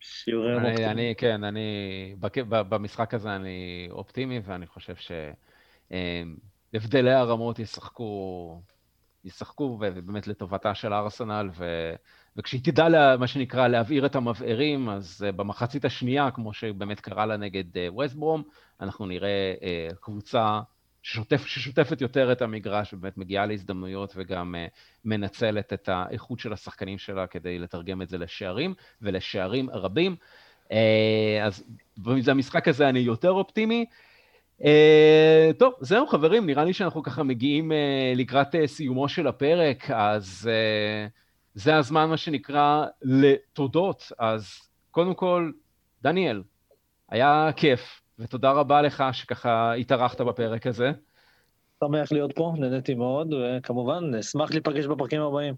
[0.00, 2.14] שיעורי אני, אני, כן, אני,
[2.48, 4.94] במשחק הזה אני אופטימי, ואני חושב
[5.90, 8.60] שהבדלי הרמות ישחקו,
[9.24, 11.94] ישחקו באמת לטובתה של ארסנל, ו,
[12.36, 17.26] וכשהיא תדע, לה, מה שנקרא, להבעיר את המבערים, אז אה, במחצית השנייה, כמו שבאמת קרה
[17.26, 20.60] לה נגד ווסטברום, אה, אנחנו נראה אה, קבוצה
[21.02, 24.72] ששוטף, ששוטפת יותר את המגרש, ובאמת מגיעה להזדמנויות וגם uh,
[25.04, 30.16] מנצלת את האיכות של השחקנים שלה כדי לתרגם את זה לשערים, ולשערים רבים.
[30.68, 30.72] Uh,
[31.42, 31.64] אז
[31.98, 33.86] במשחק הזה אני יותר אופטימי.
[34.60, 34.64] Uh,
[35.58, 40.50] טוב, זהו חברים, נראה לי שאנחנו ככה מגיעים uh, לקראת uh, סיומו של הפרק, אז
[40.50, 41.10] uh,
[41.54, 44.12] זה הזמן, מה שנקרא, לתודות.
[44.18, 45.50] אז קודם כל,
[46.02, 46.42] דניאל,
[47.08, 48.00] היה כיף.
[48.18, 50.92] ותודה רבה לך שככה התארחת בפרק הזה.
[51.84, 55.54] שמח להיות פה, נהניתי מאוד, וכמובן, נשמח להיפגש בפרקים הבאים.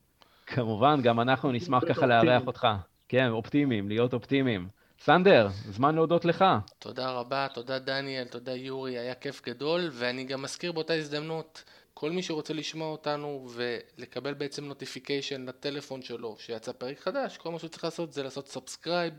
[0.46, 2.68] כמובן, גם אנחנו נשמח ככה לארח אותך.
[3.08, 4.68] כן, אופטימיים, להיות אופטימיים.
[4.98, 6.44] סנדר, זמן להודות לך.
[6.78, 11.64] תודה רבה, תודה דניאל, תודה יורי, היה כיף גדול, ואני גם מזכיר באותה הזדמנות,
[11.94, 17.58] כל מי שרוצה לשמוע אותנו ולקבל בעצם notification לטלפון שלו שיצא פרק חדש, כל מה
[17.58, 19.14] שהוא צריך לעשות זה לעשות subscribe.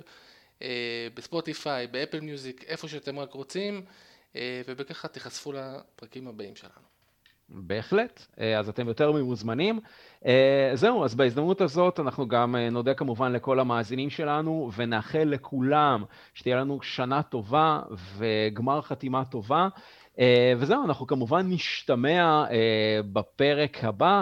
[0.61, 3.81] אה, בספוטיפיי, באפל מיוזיק, איפה שאתם רק רוצים,
[4.35, 6.91] אה, ובככה תיחשפו לפרקים הבאים שלנו.
[7.49, 9.79] בהחלט, אה, אז אתם יותר ממוזמנים.
[10.73, 16.81] זהו, אז בהזדמנות הזאת אנחנו גם נודה כמובן לכל המאזינים שלנו, ונאחל לכולם שתהיה לנו
[16.81, 17.79] שנה טובה
[18.17, 19.67] וגמר חתימה טובה.
[20.57, 22.45] וזהו, אנחנו כמובן נשתמע
[23.13, 24.21] בפרק הבא.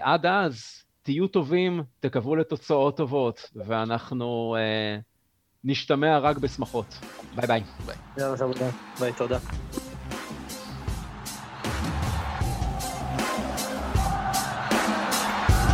[0.00, 4.56] עד אז, תהיו טובים, תקוו לתוצאות טובות, ואנחנו...
[5.64, 6.98] נשתמע רק בשמחות.
[7.36, 7.62] ביי ביי.
[7.86, 7.96] ביי.
[9.00, 9.38] ביי, תודה.